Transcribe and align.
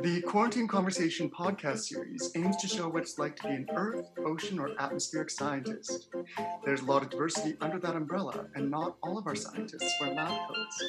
The 0.00 0.22
Quarantine 0.22 0.68
Conversation 0.68 1.28
podcast 1.28 1.80
series 1.80 2.30
aims 2.36 2.56
to 2.58 2.68
show 2.68 2.88
what 2.88 3.02
it's 3.02 3.18
like 3.18 3.34
to 3.36 3.48
be 3.48 3.54
an 3.54 3.68
Earth, 3.74 4.10
ocean, 4.24 4.60
or 4.60 4.70
atmospheric 4.80 5.28
scientist. 5.28 6.08
There's 6.64 6.82
a 6.82 6.84
lot 6.84 7.02
of 7.02 7.10
diversity 7.10 7.56
under 7.60 7.80
that 7.80 7.96
umbrella, 7.96 8.46
and 8.54 8.70
not 8.70 8.96
all 9.02 9.18
of 9.18 9.26
our 9.26 9.34
scientists 9.34 9.92
wear 10.00 10.14
lab 10.14 10.28
coats. 10.46 10.84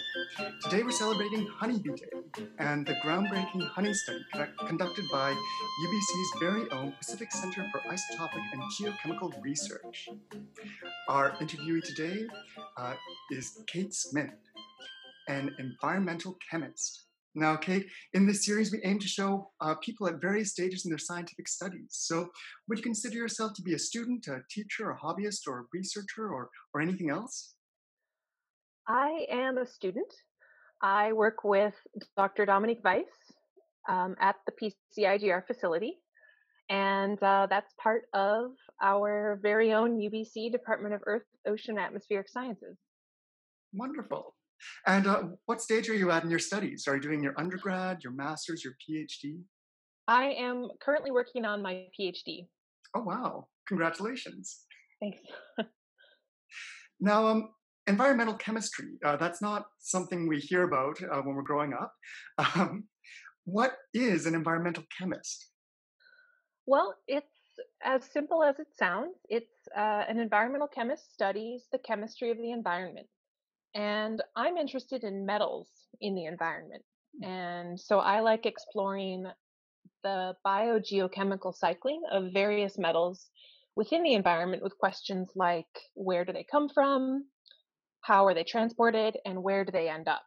Today 0.64 0.84
we're 0.84 0.92
celebrating 0.92 1.48
Honeybee 1.48 1.96
Day 1.96 2.46
and 2.60 2.86
the 2.86 2.94
groundbreaking 3.04 3.68
honey 3.70 3.94
study 3.94 4.24
conducted 4.68 5.06
by 5.12 5.32
UBC's 5.32 6.40
very 6.40 6.70
own 6.72 6.94
Pacific 7.00 7.32
Center 7.32 7.66
for 7.72 7.80
Isotopic 7.92 8.44
and 8.54 8.62
Geochemical 8.80 9.34
Research. 9.42 10.10
Our 11.08 11.32
interviewee 11.38 11.84
today 11.84 12.28
uh, 12.78 12.94
is 13.32 13.64
Kate 13.66 13.94
Smith, 13.94 14.36
an 15.28 15.56
environmental 15.58 16.38
chemist. 16.50 17.09
Now, 17.40 17.56
Kate, 17.56 17.88
in 18.14 18.28
this 18.28 18.46
series, 18.46 18.70
we 18.72 18.82
aim 18.84 19.00
to 19.00 19.08
show 19.08 19.50
uh, 19.62 19.76
people 19.76 20.08
at 20.08 20.20
various 20.20 20.52
stages 20.52 20.86
in 20.86 20.92
their 20.92 20.98
scientific 20.98 21.48
studies. 21.48 21.88
So, 21.92 22.30
would 22.68 22.80
you 22.80 22.84
consider 22.84 23.16
yourself 23.16 23.54
to 23.54 23.62
be 23.62 23.74
a 23.76 23.80
student, 23.80 24.28
a 24.28 24.42
teacher, 24.50 24.92
a 24.92 24.98
hobbyist, 24.98 25.48
or 25.48 25.60
a 25.60 25.64
researcher, 25.74 26.34
or, 26.34 26.50
or 26.74 26.82
anything 26.82 27.10
else? 27.10 27.56
I 28.90 29.26
am 29.32 29.58
a 29.58 29.66
student. 29.66 30.12
I 30.82 31.14
work 31.14 31.46
with 31.46 31.76
Dr. 32.18 32.46
Dominique 32.46 32.84
Weis 32.84 33.06
um, 33.88 34.18
at 34.20 34.36
the 34.46 34.74
PCIGR 34.98 35.48
facility, 35.48 35.94
and 36.70 37.22
uh, 37.24 37.48
that's 37.50 37.74
part 37.82 38.04
of 38.14 38.52
our 38.82 39.40
very 39.42 39.72
own 39.72 39.98
UBC 39.98 40.52
Department 40.52 40.94
of 40.94 41.02
Earth, 41.06 41.24
Ocean, 41.48 41.78
Atmospheric 41.78 42.28
Sciences. 42.28 42.78
Wonderful. 43.72 44.36
And 44.88 45.08
uh, 45.08 45.24
what 45.46 45.62
stage 45.62 45.90
are 45.90 45.96
you 45.96 46.12
at 46.12 46.24
in 46.24 46.30
your 46.30 46.40
studies? 46.40 46.86
Are 46.88 46.96
you 46.96 47.02
doing 47.02 47.24
your 47.24 47.34
undergrad, 47.38 48.04
your 48.04 48.14
master's, 48.14 48.64
your 48.64 48.74
PhD? 48.74 49.42
I 50.08 50.32
am 50.32 50.70
currently 50.82 51.12
working 51.12 51.46
on 51.46 51.62
my 51.62 51.86
PhD. 52.00 52.48
Oh, 52.96 53.02
wow. 53.02 53.48
Congratulations. 53.68 54.66
Thanks. 55.00 55.20
now, 57.00 57.28
um, 57.28 57.50
environmental 57.88 58.34
chemistry, 58.36 58.98
uh, 59.06 59.18
that's 59.18 59.42
not 59.42 59.66
something 59.80 60.28
we 60.28 60.40
hear 60.40 60.64
about 60.64 61.02
uh, 61.04 61.22
when 61.22 61.36
we're 61.36 61.44
growing 61.44 61.74
up. 61.74 61.94
Um, 62.56 62.86
what 63.46 63.74
is 63.94 64.26
an 64.28 64.36
environmental 64.36 64.84
chemist? 64.96 65.48
Well, 66.68 66.96
it's 67.08 67.26
as 67.84 68.04
simple 68.14 68.44
as 68.44 68.60
it 68.60 68.68
sounds. 68.78 69.16
It's 69.28 69.68
uh, 69.76 70.04
an 70.08 70.20
environmental 70.20 70.68
chemist 70.68 71.12
studies 71.14 71.64
the 71.72 71.80
chemistry 71.80 72.30
of 72.30 72.38
the 72.38 72.52
environment. 72.52 73.08
And 73.76 74.22
I'm 74.36 74.58
interested 74.58 75.04
in 75.04 75.26
metals 75.26 75.68
in 76.02 76.16
the 76.16 76.26
environment. 76.26 76.84
Hmm. 77.20 77.30
And 77.30 77.80
so 77.80 78.00
I 78.00 78.22
like 78.22 78.46
exploring 78.46 79.26
the 80.04 80.36
biogeochemical 80.46 81.56
cycling 81.56 82.02
of 82.12 82.34
various 82.34 82.78
metals 82.78 83.28
within 83.76 84.04
the 84.04 84.14
environment 84.14 84.64
with 84.64 84.78
questions 84.78 85.30
like 85.36 85.68
where 85.94 86.26
do 86.26 86.34
they 86.34 86.46
come 86.50 86.70
from, 86.70 87.26
how 88.02 88.26
are 88.26 88.34
they 88.34 88.44
transported, 88.44 89.18
and 89.26 89.44
where 89.44 89.66
do 89.66 89.72
they 89.72 89.90
end 89.90 90.08
up? 90.08 90.24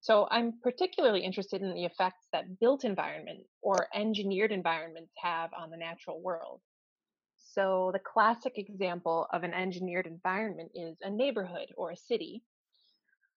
So 0.00 0.26
I'm 0.30 0.54
particularly 0.62 1.20
interested 1.20 1.62
in 1.62 1.74
the 1.74 1.84
effects 1.84 2.26
that 2.32 2.58
built 2.58 2.84
environment 2.84 3.40
or 3.62 3.86
engineered 3.94 4.50
environments 4.50 5.12
have 5.22 5.50
on 5.56 5.70
the 5.70 5.76
natural 5.76 6.20
world. 6.20 6.60
So 7.36 7.90
the 7.92 8.00
classic 8.00 8.54
example 8.56 9.26
of 9.32 9.42
an 9.42 9.52
engineered 9.54 10.06
environment 10.06 10.72
is 10.74 10.96
a 11.02 11.10
neighborhood 11.10 11.68
or 11.76 11.90
a 11.90 11.96
city 11.96 12.42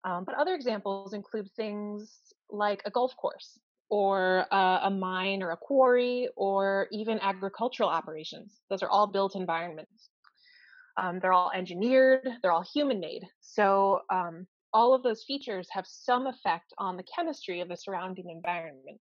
um, 0.04 0.24
but 0.26 0.36
other 0.36 0.54
examples 0.54 1.14
include 1.14 1.50
things 1.56 2.18
like 2.50 2.82
a 2.86 2.92
golf 2.92 3.16
course 3.16 3.60
or 3.90 4.46
uh, 4.52 4.80
a 4.84 4.90
mine 4.90 5.42
or 5.44 5.52
a 5.52 5.58
quarry 5.58 6.28
or 6.36 6.88
even 6.92 7.20
agricultural 7.20 7.90
operations. 7.90 8.62
Those 8.70 8.84
are 8.84 8.90
all 8.90 9.08
built 9.08 9.36
environments. 9.36 10.10
Um, 10.98 11.20
they're 11.22 11.34
all 11.34 11.52
engineered, 11.56 12.28
they're 12.42 12.52
all 12.52 12.66
human 12.74 13.00
made. 13.00 13.24
So 13.42 14.02
um, 14.12 14.46
all 14.74 14.94
of 14.94 15.04
those 15.04 15.24
features 15.26 15.68
have 15.72 15.86
some 15.88 16.28
effect 16.28 16.74
on 16.78 16.98
the 16.98 17.04
chemistry 17.16 17.62
of 17.62 17.70
the 17.70 17.78
surrounding 17.78 18.30
environment. 18.30 19.00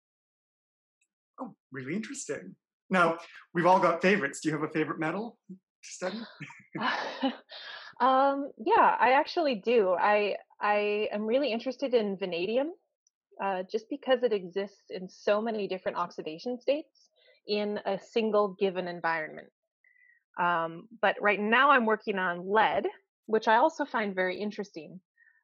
Oh, 1.40 1.56
really 1.72 1.96
interesting. 1.96 2.56
Now, 2.90 3.20
we've 3.54 3.66
all 3.66 3.80
got 3.80 4.02
favorites. 4.02 4.40
Do 4.42 4.50
you 4.50 4.56
have 4.56 4.68
a 4.68 4.72
favorite 4.72 5.00
metal 5.00 5.38
to 5.50 5.56
study? 5.84 6.20
um, 8.00 8.52
yeah, 8.58 8.96
I 9.00 9.12
actually 9.12 9.56
do. 9.56 9.96
I 10.00 10.36
I 10.62 11.08
am 11.12 11.26
really 11.26 11.52
interested 11.52 11.94
in 11.94 12.18
vanadium 12.18 12.72
uh, 13.44 13.64
just 13.72 13.86
because 13.90 14.24
it 14.24 14.34
exists 14.34 14.84
in 14.90 15.10
so 15.10 15.42
many 15.42 15.68
different 15.68 15.98
oxidation 15.98 16.60
states 16.60 17.10
in 17.48 17.80
a 17.86 17.98
single 17.98 18.56
given 18.60 18.88
environment. 18.88 19.48
Um, 20.40 20.88
but 21.02 21.16
right 21.22 21.40
now 21.40 21.72
I'm 21.72 21.86
working 21.86 22.18
on 22.18 22.48
lead, 22.48 22.86
which 23.26 23.48
I 23.48 23.58
also 23.58 23.86
find 23.86 24.16
very 24.16 24.40
interesting 24.40 25.00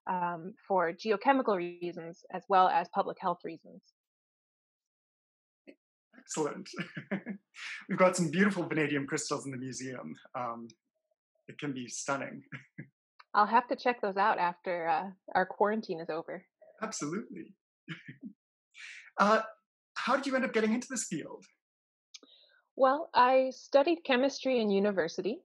um, 0.10 0.54
for 0.68 0.94
geochemical 0.94 1.58
reasons 1.58 2.24
as 2.32 2.44
well 2.48 2.70
as 2.70 2.88
public 2.94 3.18
health 3.20 3.40
reasons. 3.44 3.82
Excellent. 6.18 6.70
We've 7.90 7.98
got 7.98 8.16
some 8.16 8.32
beautiful 8.32 8.64
vanadium 8.64 9.06
crystals 9.06 9.46
in 9.46 9.52
the 9.52 9.58
museum. 9.58 10.16
Um, 10.36 10.68
it 11.48 11.58
can 11.60 11.74
be 11.74 11.88
stunning. 11.88 12.44
I'll 13.34 13.46
have 13.46 13.68
to 13.68 13.76
check 13.76 14.02
those 14.02 14.18
out 14.18 14.40
after 14.40 14.88
uh, 14.88 15.10
our 15.34 15.46
quarantine 15.46 16.00
is 16.00 16.10
over. 16.10 16.46
Absolutely. 16.82 17.54
uh, 19.20 19.42
how 19.96 20.16
did 20.16 20.26
you 20.26 20.36
end 20.36 20.46
up 20.46 20.54
getting 20.54 20.74
into 20.74 20.88
this 20.90 21.06
field? 21.06 21.44
Well, 22.78 23.10
I 23.14 23.52
studied 23.52 24.04
chemistry 24.06 24.60
in 24.60 24.70
university 24.70 25.40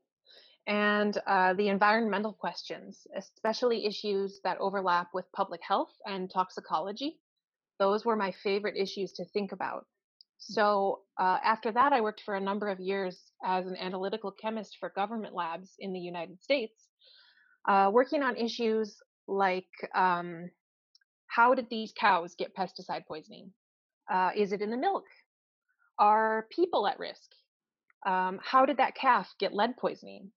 and 0.66 1.16
uh, 1.27 1.55
the 1.55 1.69
environmental 1.69 2.33
questions, 2.33 3.06
especially 3.16 3.87
issues 3.87 4.41
that 4.44 4.59
overlap 4.59 5.09
with 5.15 5.31
public 5.33 5.60
health 5.66 5.93
and 6.06 6.31
toxicology. 6.31 7.19
Those 7.78 8.05
were 8.05 8.16
my 8.16 8.33
favorite 8.43 8.77
issues 8.77 9.12
to 9.12 9.25
think 9.25 9.53
about. 9.53 9.87
So 10.41 11.01
uh, 11.19 11.39
after 11.45 11.71
that, 11.73 11.93
I 11.93 12.01
worked 12.01 12.23
for 12.25 12.34
a 12.34 12.41
number 12.41 12.69
of 12.69 12.81
years 12.81 13.19
as 13.45 13.67
an 13.67 13.77
analytical 13.77 14.33
chemist 14.33 14.78
for 14.81 14.91
government 14.91 15.34
labs 15.34 15.71
in 15.78 15.93
the 15.93 16.01
United 16.01 16.43
States 16.43 16.89
uh, 17.69 17.91
working 17.93 18.23
on 18.23 18.37
issues 18.37 18.97
like 19.27 19.69
um, 19.95 20.51
how 21.27 21.55
did 21.55 21.69
these 21.71 21.93
cows 21.99 22.34
get 22.37 22.55
pesticide 22.56 23.06
poisoning? 23.06 23.53
Uh, 24.11 24.31
is 24.37 24.53
it 24.53 24.62
in 24.62 24.71
the 24.71 24.77
milk? 24.77 25.05
Are 25.99 26.47
people 26.51 26.87
at 26.87 26.99
risk? 26.99 27.31
Um, 28.07 28.41
how 28.43 28.65
did 28.65 28.78
that 28.78 28.95
calf 28.95 29.28
get 29.39 29.55
lead 29.55 29.77
poisoning? 29.77 30.31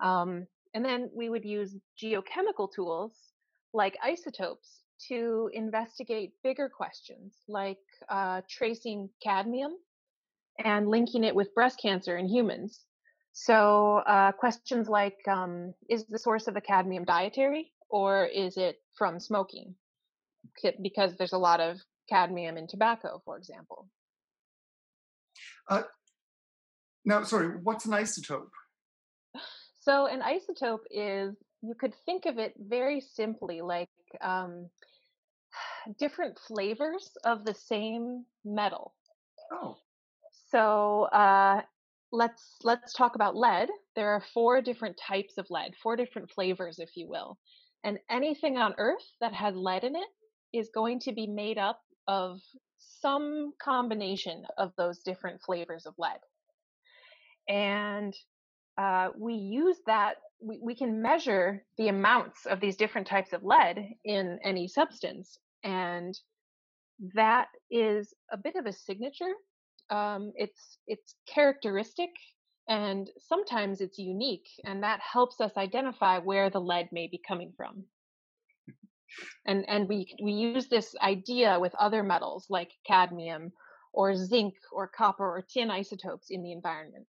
Um, 0.00 0.46
and 0.74 0.84
then 0.84 1.10
we 1.14 1.30
would 1.30 1.44
use 1.44 1.74
geochemical 2.00 2.68
tools 2.72 3.12
like 3.72 3.96
isotopes 4.04 4.77
to 5.08 5.50
investigate 5.52 6.32
bigger 6.42 6.68
questions 6.68 7.34
like 7.48 7.78
uh, 8.08 8.40
tracing 8.48 9.08
cadmium 9.22 9.72
and 10.64 10.88
linking 10.88 11.24
it 11.24 11.34
with 11.34 11.54
breast 11.54 11.78
cancer 11.80 12.16
in 12.16 12.26
humans 12.26 12.86
so 13.40 13.98
uh, 13.98 14.32
questions 14.32 14.88
like, 14.88 15.16
um, 15.28 15.72
is 15.88 16.06
the 16.06 16.18
source 16.18 16.48
of 16.48 16.54
the 16.54 16.60
cadmium 16.60 17.04
dietary 17.04 17.72
or 17.88 18.26
is 18.26 18.56
it 18.56 18.80
from 18.96 19.20
smoking? 19.20 19.76
Because 20.82 21.16
there's 21.16 21.32
a 21.32 21.38
lot 21.38 21.60
of 21.60 21.78
cadmium 22.08 22.56
in 22.56 22.66
tobacco, 22.66 23.22
for 23.24 23.38
example. 23.38 23.88
Uh, 25.70 25.82
now, 27.04 27.22
sorry, 27.22 27.50
what's 27.62 27.84
an 27.84 27.92
isotope? 27.92 28.50
So 29.82 30.06
an 30.06 30.20
isotope 30.20 30.84
is, 30.90 31.36
you 31.62 31.74
could 31.74 31.94
think 32.06 32.26
of 32.26 32.38
it 32.38 32.54
very 32.58 33.00
simply 33.00 33.60
like 33.60 33.88
um, 34.20 34.68
different 35.98 36.38
flavors 36.46 37.10
of 37.24 37.44
the 37.44 37.54
same 37.54 38.24
metal. 38.44 38.94
Oh. 39.52 39.76
So 40.50 41.04
uh, 41.04 41.62
let's 42.12 42.56
let's 42.62 42.92
talk 42.94 43.14
about 43.14 43.36
lead. 43.36 43.68
There 43.96 44.10
are 44.10 44.22
four 44.32 44.62
different 44.62 44.96
types 44.96 45.38
of 45.38 45.46
lead, 45.50 45.74
four 45.82 45.96
different 45.96 46.30
flavors, 46.30 46.78
if 46.78 46.90
you 46.96 47.08
will. 47.08 47.38
And 47.84 47.98
anything 48.10 48.56
on 48.56 48.74
Earth 48.78 49.06
that 49.20 49.32
has 49.34 49.54
lead 49.54 49.84
in 49.84 49.94
it 49.94 50.08
is 50.52 50.70
going 50.74 51.00
to 51.00 51.12
be 51.12 51.26
made 51.26 51.58
up 51.58 51.80
of 52.06 52.40
some 52.78 53.52
combination 53.62 54.44
of 54.56 54.72
those 54.76 55.00
different 55.00 55.40
flavors 55.42 55.86
of 55.86 55.94
lead. 55.98 56.18
And 57.48 58.14
uh, 58.78 59.08
we 59.18 59.34
use 59.34 59.76
that, 59.86 60.16
we, 60.40 60.58
we 60.62 60.74
can 60.74 61.02
measure 61.02 61.64
the 61.76 61.88
amounts 61.88 62.46
of 62.46 62.60
these 62.60 62.76
different 62.76 63.06
types 63.06 63.32
of 63.32 63.44
lead 63.44 63.78
in 64.04 64.38
any 64.44 64.68
substance. 64.68 65.36
And 65.64 66.18
that 67.14 67.48
is 67.70 68.14
a 68.32 68.36
bit 68.36 68.56
of 68.56 68.66
a 68.66 68.72
signature 68.72 69.32
um, 69.90 70.32
it's 70.36 70.78
it's 70.86 71.14
characteristic 71.26 72.10
and 72.68 73.08
sometimes 73.20 73.80
it's 73.80 73.98
unique 73.98 74.48
and 74.64 74.82
that 74.82 75.00
helps 75.00 75.40
us 75.40 75.52
identify 75.56 76.18
where 76.18 76.50
the 76.50 76.60
lead 76.60 76.88
may 76.92 77.06
be 77.06 77.20
coming 77.26 77.52
from 77.56 77.84
and 79.46 79.64
and 79.68 79.88
we 79.88 80.14
we 80.22 80.32
use 80.32 80.68
this 80.68 80.94
idea 81.02 81.58
with 81.58 81.74
other 81.76 82.02
metals 82.02 82.46
like 82.50 82.70
cadmium 82.86 83.52
or 83.92 84.14
zinc 84.14 84.54
or 84.70 84.86
copper 84.86 85.24
or 85.24 85.42
tin 85.42 85.70
isotopes 85.70 86.26
in 86.30 86.42
the 86.42 86.52
environment. 86.52 87.06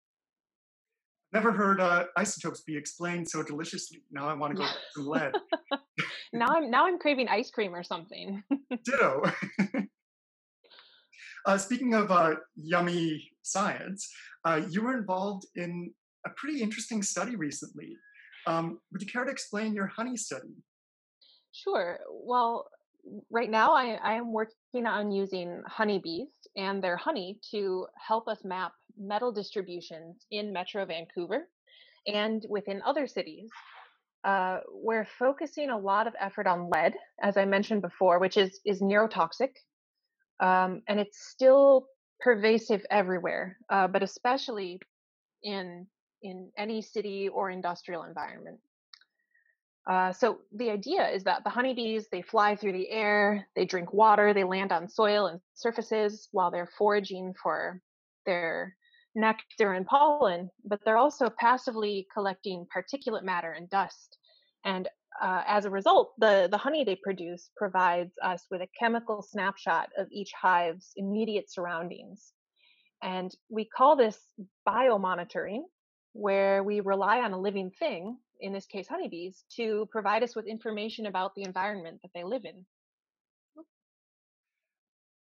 Never 1.32 1.50
heard 1.50 1.81
uh, 1.81 2.05
isotopes 2.17 2.61
be 2.61 2.76
explained 2.76 3.29
so 3.29 3.43
deliciously. 3.43 4.02
Now 4.11 4.29
I 4.29 4.34
want 4.34 4.52
to 4.56 4.62
go 4.62 4.69
some 4.94 5.06
lead. 5.06 5.32
now 6.32 6.49
I'm 6.49 6.70
now 6.70 6.87
I'm 6.87 6.99
craving 6.99 7.29
ice 7.29 7.50
cream 7.50 7.75
or 7.75 7.82
something. 7.82 8.43
Ditto. 8.84 9.23
uh, 11.46 11.58
speaking 11.58 11.94
of 11.94 12.11
uh, 12.11 12.34
yummy 12.55 13.31
science, 13.43 14.11
uh, 14.44 14.61
you 14.69 14.82
were 14.82 14.96
involved 14.96 15.46
in 15.56 15.93
a 16.26 16.31
pretty 16.37 16.61
interesting 16.61 17.02
study 17.02 17.37
recently. 17.37 17.96
Um, 18.46 18.81
would 18.93 19.00
you 19.00 19.08
care 19.08 19.25
to 19.25 19.31
explain 19.31 19.75
your 19.75 19.87
honey 19.87 20.17
study? 20.17 20.55
Sure. 21.52 21.99
Well, 22.11 22.67
right 23.31 23.50
now 23.50 23.73
I, 23.73 23.99
I 24.02 24.14
am 24.14 24.32
working 24.32 24.87
on 24.87 25.11
using 25.11 25.62
honeybees 25.67 26.28
and 26.56 26.82
their 26.82 26.96
honey 26.96 27.38
to 27.50 27.87
help 27.96 28.28
us 28.28 28.44
map 28.44 28.73
metal 28.98 29.32
distributions 29.32 30.26
in 30.30 30.52
Metro 30.52 30.84
Vancouver 30.84 31.48
and 32.06 32.44
within 32.48 32.82
other 32.84 33.06
cities. 33.06 33.50
Uh, 34.24 34.58
we're 34.70 35.06
focusing 35.18 35.70
a 35.70 35.78
lot 35.78 36.06
of 36.06 36.14
effort 36.20 36.46
on 36.46 36.70
lead, 36.70 36.94
as 37.20 37.36
I 37.36 37.44
mentioned 37.44 37.82
before, 37.82 38.18
which 38.20 38.36
is 38.36 38.60
is 38.64 38.80
neurotoxic, 38.80 39.50
um, 40.40 40.82
and 40.86 41.00
it's 41.00 41.26
still 41.28 41.86
pervasive 42.20 42.86
everywhere, 42.90 43.58
uh, 43.68 43.88
but 43.88 44.02
especially 44.02 44.78
in 45.42 45.86
in 46.22 46.52
any 46.56 46.82
city 46.82 47.28
or 47.28 47.50
industrial 47.50 48.04
environment. 48.04 48.60
Uh, 49.90 50.12
so 50.12 50.38
the 50.52 50.70
idea 50.70 51.08
is 51.08 51.24
that 51.24 51.42
the 51.42 51.50
honeybees 51.50 52.06
they 52.12 52.22
fly 52.22 52.54
through 52.54 52.72
the 52.72 52.88
air, 52.90 53.48
they 53.56 53.64
drink 53.64 53.92
water, 53.92 54.32
they 54.32 54.44
land 54.44 54.70
on 54.70 54.88
soil 54.88 55.26
and 55.26 55.40
surfaces 55.54 56.28
while 56.30 56.52
they're 56.52 56.70
foraging 56.78 57.34
for 57.42 57.80
their 58.24 58.76
nectar 59.14 59.75
and 59.75 59.87
pollen, 59.87 60.50
but 60.64 60.81
they're 60.85 60.97
also 60.97 61.29
passively 61.38 62.06
collecting 62.12 62.67
particulate 62.75 63.25
matter 63.25 63.53
and 63.53 63.69
dust. 63.69 64.19
And 64.64 64.88
uh, 65.20 65.43
as 65.47 65.64
a 65.64 65.70
result, 65.70 66.14
the, 66.19 66.49
the 66.50 66.59
honey 66.59 66.85
they 66.85 66.97
produce 67.03 67.50
provides 67.56 68.12
us 68.23 68.47
with 68.50 68.62
a 68.62 68.69
chemical 68.79 69.23
snapshot 69.23 69.91
of 69.99 70.06
each 70.11 70.32
hive's 70.41 70.93
immediate 70.97 71.50
surroundings. 71.50 72.32
And 73.03 73.35
we 73.50 73.64
call 73.64 73.97
this 73.97 74.19
biomonitoring, 74.67 75.62
where 76.12 76.62
we 76.62 76.81
rely 76.81 77.19
on 77.19 77.32
a 77.32 77.41
living 77.41 77.70
thing 77.79 78.17
in 78.41 78.53
this 78.53 78.67
case 78.67 78.88
honeybees, 78.88 79.44
to 79.56 79.88
provide 79.91 80.23
us 80.23 80.35
with 80.35 80.47
information 80.47 81.06
about 81.06 81.35
the 81.35 81.43
environment 81.43 82.00
that 82.03 82.11
they 82.14 82.25
live 82.25 82.44
in. 82.44 82.64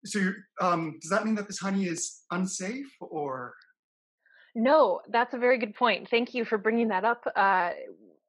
So, 0.04 0.32
um, 0.60 0.98
does 1.00 1.10
that 1.10 1.24
mean 1.24 1.34
that 1.34 1.46
this 1.46 1.58
honey 1.58 1.86
is 1.86 2.22
unsafe 2.30 2.90
or? 3.00 3.54
No, 4.54 5.00
that's 5.08 5.34
a 5.34 5.38
very 5.38 5.58
good 5.58 5.74
point. 5.74 6.08
Thank 6.10 6.34
you 6.34 6.44
for 6.44 6.58
bringing 6.58 6.88
that 6.88 7.04
up. 7.04 7.24
Uh, 7.36 7.70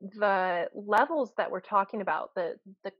the 0.01 0.67
levels 0.75 1.31
that 1.37 1.51
we're 1.51 1.61
talking 1.61 2.01
about, 2.01 2.31
the 2.35 2.55
the 2.83 2.91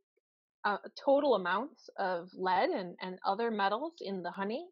uh, 0.66 0.78
total 1.04 1.36
amounts 1.36 1.90
of 1.98 2.30
lead 2.36 2.70
and, 2.70 2.96
and 3.02 3.20
other 3.26 3.52
metals 3.52 3.94
in 4.02 4.22
the 4.24 4.32
honey 4.32 4.66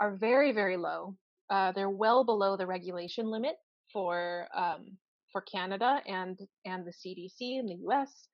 are 0.00 0.16
very, 0.16 0.52
very 0.52 0.76
low. 0.76 1.16
Uh, 1.50 1.72
they're 1.72 1.90
well 1.90 2.24
below 2.24 2.56
the 2.56 2.66
regulation 2.66 3.30
limit 3.30 3.56
for 3.92 4.48
um, 4.54 4.96
for 5.32 5.40
Canada 5.42 6.00
and 6.06 6.38
and 6.64 6.84
the 6.86 6.92
CDC 6.92 7.58
in 7.58 7.66
the 7.66 7.76
U.S. 7.82 8.28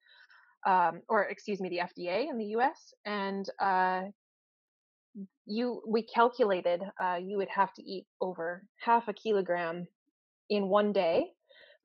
Um, 0.66 1.02
or 1.08 1.24
excuse 1.24 1.60
me, 1.60 1.68
the 1.68 1.78
FDA 1.78 2.28
in 2.28 2.38
the 2.38 2.46
U.S. 2.56 2.94
And 3.06 3.48
uh, 3.60 4.02
you, 5.46 5.82
we 5.86 6.02
calculated 6.02 6.82
uh, 7.02 7.18
you 7.22 7.36
would 7.36 7.48
have 7.48 7.72
to 7.74 7.82
eat 7.82 8.06
over 8.20 8.64
half 8.80 9.08
a 9.08 9.12
kilogram 9.12 9.86
in 10.50 10.68
one 10.68 10.92
day 10.92 11.26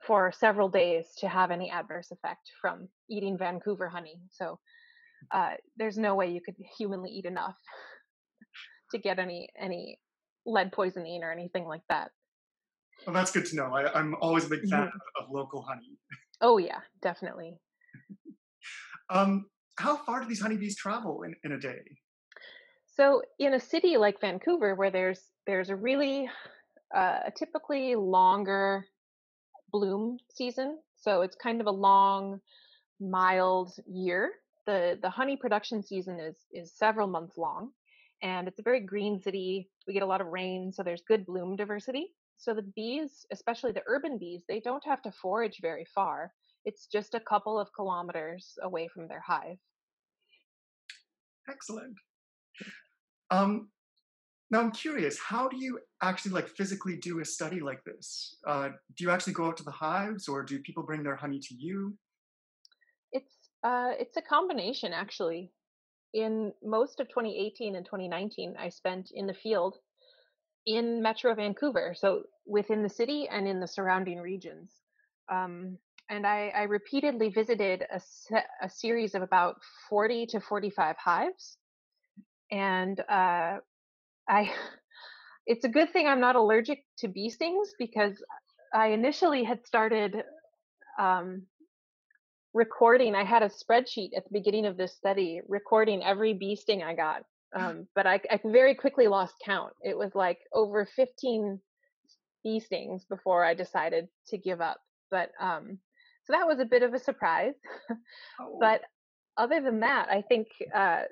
for 0.05 0.31
several 0.31 0.69
days 0.69 1.05
to 1.19 1.27
have 1.27 1.51
any 1.51 1.69
adverse 1.69 2.11
effect 2.11 2.51
from 2.61 2.87
eating 3.09 3.37
Vancouver 3.37 3.89
honey. 3.89 4.19
So 4.31 4.59
uh, 5.31 5.51
there's 5.77 5.97
no 5.97 6.15
way 6.15 6.31
you 6.31 6.41
could 6.43 6.55
humanly 6.77 7.11
eat 7.11 7.25
enough 7.25 7.57
to 8.91 8.97
get 8.97 9.19
any 9.19 9.49
any 9.59 9.99
lead 10.45 10.71
poisoning 10.71 11.21
or 11.23 11.31
anything 11.31 11.65
like 11.65 11.83
that. 11.89 12.11
Well, 13.05 13.13
that's 13.13 13.31
good 13.31 13.45
to 13.45 13.55
know. 13.55 13.73
I, 13.73 13.99
am 13.99 14.15
always 14.21 14.45
a 14.45 14.49
big 14.49 14.61
fan 14.61 14.81
mm-hmm. 14.81 14.87
of, 15.17 15.25
of, 15.25 15.31
local 15.31 15.61
honey. 15.61 15.97
Oh 16.41 16.57
yeah, 16.57 16.79
definitely. 17.01 17.57
um, 19.09 19.45
how 19.77 19.97
far 19.97 20.21
do 20.21 20.27
these 20.27 20.41
honeybees 20.41 20.75
travel 20.75 21.23
in, 21.23 21.35
in 21.43 21.53
a 21.53 21.59
day? 21.59 21.79
So 22.99 23.21
in 23.39 23.53
a 23.53 23.59
city 23.61 23.95
like 23.95 24.19
Vancouver, 24.19 24.75
where 24.75 24.91
there's 24.91 25.21
there's 25.47 25.69
a 25.69 25.75
really 25.75 26.29
uh, 26.93 27.19
a 27.27 27.31
typically 27.31 27.95
longer 27.95 28.85
bloom 29.71 30.17
season, 30.29 30.79
so 30.97 31.21
it's 31.21 31.37
kind 31.41 31.61
of 31.61 31.67
a 31.67 31.71
long, 31.71 32.41
mild 32.99 33.71
year. 33.87 34.31
the 34.65 34.99
The 35.01 35.09
honey 35.09 35.37
production 35.37 35.81
season 35.81 36.19
is 36.19 36.35
is 36.51 36.73
several 36.75 37.07
months 37.07 37.37
long, 37.37 37.71
and 38.21 38.49
it's 38.49 38.59
a 38.59 38.63
very 38.63 38.81
green 38.81 39.21
city. 39.21 39.69
We 39.87 39.93
get 39.93 40.03
a 40.03 40.11
lot 40.13 40.19
of 40.19 40.27
rain, 40.27 40.73
so 40.73 40.83
there's 40.83 41.03
good 41.07 41.25
bloom 41.25 41.55
diversity. 41.55 42.07
So 42.37 42.53
the 42.53 42.69
bees, 42.75 43.25
especially 43.31 43.71
the 43.71 43.83
urban 43.87 44.17
bees, 44.17 44.43
they 44.49 44.59
don't 44.59 44.83
have 44.85 45.01
to 45.03 45.11
forage 45.21 45.59
very 45.61 45.85
far. 45.95 46.33
It's 46.65 46.85
just 46.91 47.15
a 47.15 47.21
couple 47.21 47.57
of 47.57 47.69
kilometers 47.73 48.57
away 48.61 48.89
from 48.93 49.07
their 49.07 49.23
hive. 49.25 49.57
Excellent. 51.49 51.95
Um, 53.31 53.69
now 54.51 54.59
I'm 54.59 54.71
curious, 54.71 55.19
how 55.19 55.47
do 55.47 55.57
you 55.57 55.79
actually 56.01 56.31
like 56.31 56.47
physically 56.47 56.95
do 56.97 57.19
a 57.19 57.25
study 57.25 57.59
like 57.59 57.83
this? 57.83 58.37
Uh, 58.47 58.69
do 58.97 59.03
you 59.03 59.11
actually 59.11 59.33
go 59.33 59.45
out 59.45 59.57
to 59.57 59.63
the 59.63 59.71
hives, 59.71 60.27
or 60.27 60.43
do 60.43 60.59
people 60.59 60.83
bring 60.83 61.03
their 61.03 61.15
honey 61.15 61.39
to 61.39 61.55
you? 61.55 61.95
It's 63.11 63.35
uh, 63.63 63.91
it's 63.99 64.17
a 64.17 64.21
combination 64.21 64.93
actually. 64.93 65.51
In 66.13 66.51
most 66.63 66.99
of 66.99 67.07
2018 67.09 67.75
and 67.75 67.85
2019, 67.85 68.55
I 68.57 68.69
spent 68.69 69.11
in 69.13 69.27
the 69.27 69.33
field 69.33 69.77
in 70.65 71.01
Metro 71.01 71.35
Vancouver, 71.35 71.93
so 71.95 72.23
within 72.47 72.81
the 72.81 72.89
city 72.89 73.27
and 73.31 73.47
in 73.47 73.59
the 73.59 73.67
surrounding 73.67 74.19
regions. 74.19 74.71
Um, 75.31 75.77
and 76.09 76.25
I, 76.25 76.51
I, 76.55 76.63
repeatedly 76.63 77.29
visited 77.29 77.85
a, 77.91 77.99
se- 77.99 78.43
a, 78.63 78.69
series 78.69 79.13
of 79.13 79.21
about 79.21 79.57
40 79.89 80.25
to 80.27 80.39
45 80.39 80.95
hives. 80.97 81.57
And 82.51 82.99
uh, 82.99 83.57
I, 84.27 84.51
it's 85.45 85.65
a 85.65 85.69
good 85.69 85.91
thing 85.91 86.07
I'm 86.07 86.21
not 86.21 86.35
allergic 86.35 86.83
to 86.99 87.07
bee 87.07 87.29
stings 87.29 87.73
because 87.77 88.23
I 88.73 88.87
initially 88.87 89.43
had 89.43 89.65
started 89.65 90.23
um, 90.99 91.43
recording. 92.53 93.15
I 93.15 93.23
had 93.23 93.43
a 93.43 93.49
spreadsheet 93.49 94.11
at 94.15 94.23
the 94.25 94.31
beginning 94.33 94.65
of 94.65 94.77
this 94.77 94.95
study 94.95 95.41
recording 95.47 96.03
every 96.03 96.33
bee 96.33 96.55
sting 96.55 96.83
I 96.83 96.93
got 96.93 97.23
um, 97.55 97.87
but 97.95 98.05
I, 98.05 98.19
I 98.29 98.39
very 98.45 98.75
quickly 98.75 99.07
lost 99.07 99.35
count. 99.43 99.73
It 99.81 99.97
was 99.97 100.13
like 100.13 100.39
over 100.53 100.85
15 100.85 101.59
bee 102.43 102.59
stings 102.59 103.05
before 103.05 103.43
I 103.43 103.53
decided 103.53 104.07
to 104.27 104.37
give 104.37 104.61
up. 104.61 104.77
But 105.09 105.31
um, 105.39 105.79
so 106.25 106.33
that 106.33 106.47
was 106.47 106.59
a 106.59 106.65
bit 106.65 106.83
of 106.83 106.93
a 106.93 106.99
surprise. 106.99 107.55
oh. 108.39 108.57
But 108.59 108.81
other 109.37 109.61
than 109.61 109.79
that, 109.81 110.07
I 110.09 110.21
think 110.21 110.47
uh, 110.75 111.03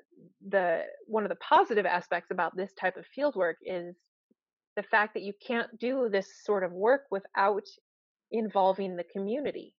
the 0.46 0.82
one 1.06 1.24
of 1.24 1.28
the 1.28 1.36
positive 1.36 1.86
aspects 1.86 2.30
about 2.30 2.56
this 2.56 2.72
type 2.74 2.96
of 2.96 3.06
field 3.06 3.34
work 3.36 3.56
is 3.62 3.96
the 4.76 4.82
fact 4.82 5.14
that 5.14 5.22
you 5.22 5.32
can't 5.44 5.78
do 5.78 6.08
this 6.10 6.28
sort 6.44 6.62
of 6.62 6.72
work 6.72 7.02
without 7.10 7.64
involving 8.30 8.96
the 8.96 9.04
community. 9.04 9.74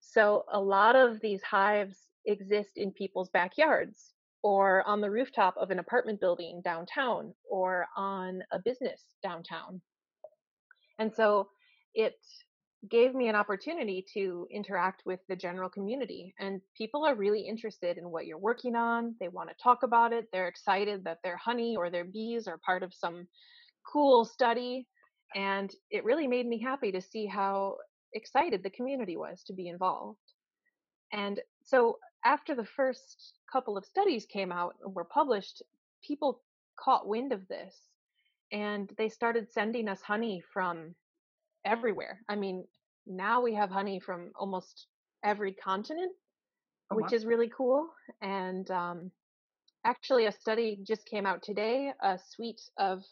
So 0.00 0.44
a 0.52 0.60
lot 0.60 0.96
of 0.96 1.20
these 1.20 1.42
hives 1.42 1.96
exist 2.26 2.72
in 2.76 2.92
people's 2.92 3.30
backyards 3.30 4.12
or 4.42 4.86
on 4.86 5.00
the 5.00 5.10
rooftop 5.10 5.56
of 5.56 5.70
an 5.70 5.78
apartment 5.78 6.20
building 6.20 6.60
downtown 6.62 7.32
or 7.48 7.86
on 7.96 8.42
a 8.52 8.58
business 8.58 9.02
downtown. 9.22 9.80
And 10.98 11.12
so 11.14 11.48
it 11.94 12.14
gave 12.90 13.14
me 13.14 13.28
an 13.28 13.34
opportunity 13.34 14.04
to 14.14 14.46
interact 14.50 15.02
with 15.06 15.20
the 15.28 15.36
general 15.36 15.68
community. 15.68 16.34
And 16.38 16.60
people 16.76 17.04
are 17.04 17.14
really 17.14 17.40
interested 17.40 17.98
in 17.98 18.10
what 18.10 18.26
you're 18.26 18.38
working 18.38 18.76
on. 18.76 19.14
They 19.20 19.28
want 19.28 19.48
to 19.50 19.62
talk 19.62 19.82
about 19.82 20.12
it. 20.12 20.28
They're 20.32 20.48
excited 20.48 21.04
that 21.04 21.18
their 21.22 21.36
honey 21.36 21.76
or 21.76 21.90
their 21.90 22.04
bees 22.04 22.46
are 22.46 22.58
part 22.58 22.82
of 22.82 22.92
some 22.94 23.26
cool 23.90 24.24
study. 24.24 24.86
And 25.34 25.72
it 25.90 26.04
really 26.04 26.26
made 26.26 26.46
me 26.46 26.60
happy 26.60 26.92
to 26.92 27.00
see 27.00 27.26
how 27.26 27.76
excited 28.12 28.62
the 28.62 28.70
community 28.70 29.16
was 29.16 29.42
to 29.44 29.52
be 29.52 29.68
involved. 29.68 30.18
And 31.12 31.40
so 31.64 31.98
after 32.24 32.54
the 32.54 32.64
first 32.64 33.34
couple 33.52 33.76
of 33.76 33.84
studies 33.84 34.26
came 34.26 34.52
out 34.52 34.74
and 34.84 34.94
were 34.94 35.04
published, 35.04 35.62
people 36.06 36.40
caught 36.78 37.06
wind 37.06 37.32
of 37.32 37.46
this 37.48 37.74
and 38.52 38.92
they 38.98 39.08
started 39.08 39.50
sending 39.50 39.88
us 39.88 40.00
honey 40.02 40.42
from 40.52 40.94
everywhere. 41.64 42.20
I 42.28 42.36
mean, 42.36 42.64
now 43.06 43.42
we 43.42 43.54
have 43.54 43.70
honey 43.70 44.00
from 44.00 44.30
almost 44.36 44.86
every 45.24 45.52
continent, 45.52 46.12
oh, 46.90 46.96
which 46.96 47.12
wow. 47.12 47.16
is 47.16 47.26
really 47.26 47.50
cool. 47.56 47.88
And 48.22 48.70
um, 48.70 49.10
actually, 49.84 50.26
a 50.26 50.32
study 50.32 50.78
just 50.86 51.06
came 51.06 51.26
out 51.26 51.42
today 51.42 51.92
a 52.02 52.18
suite 52.18 52.62
of 52.78 53.02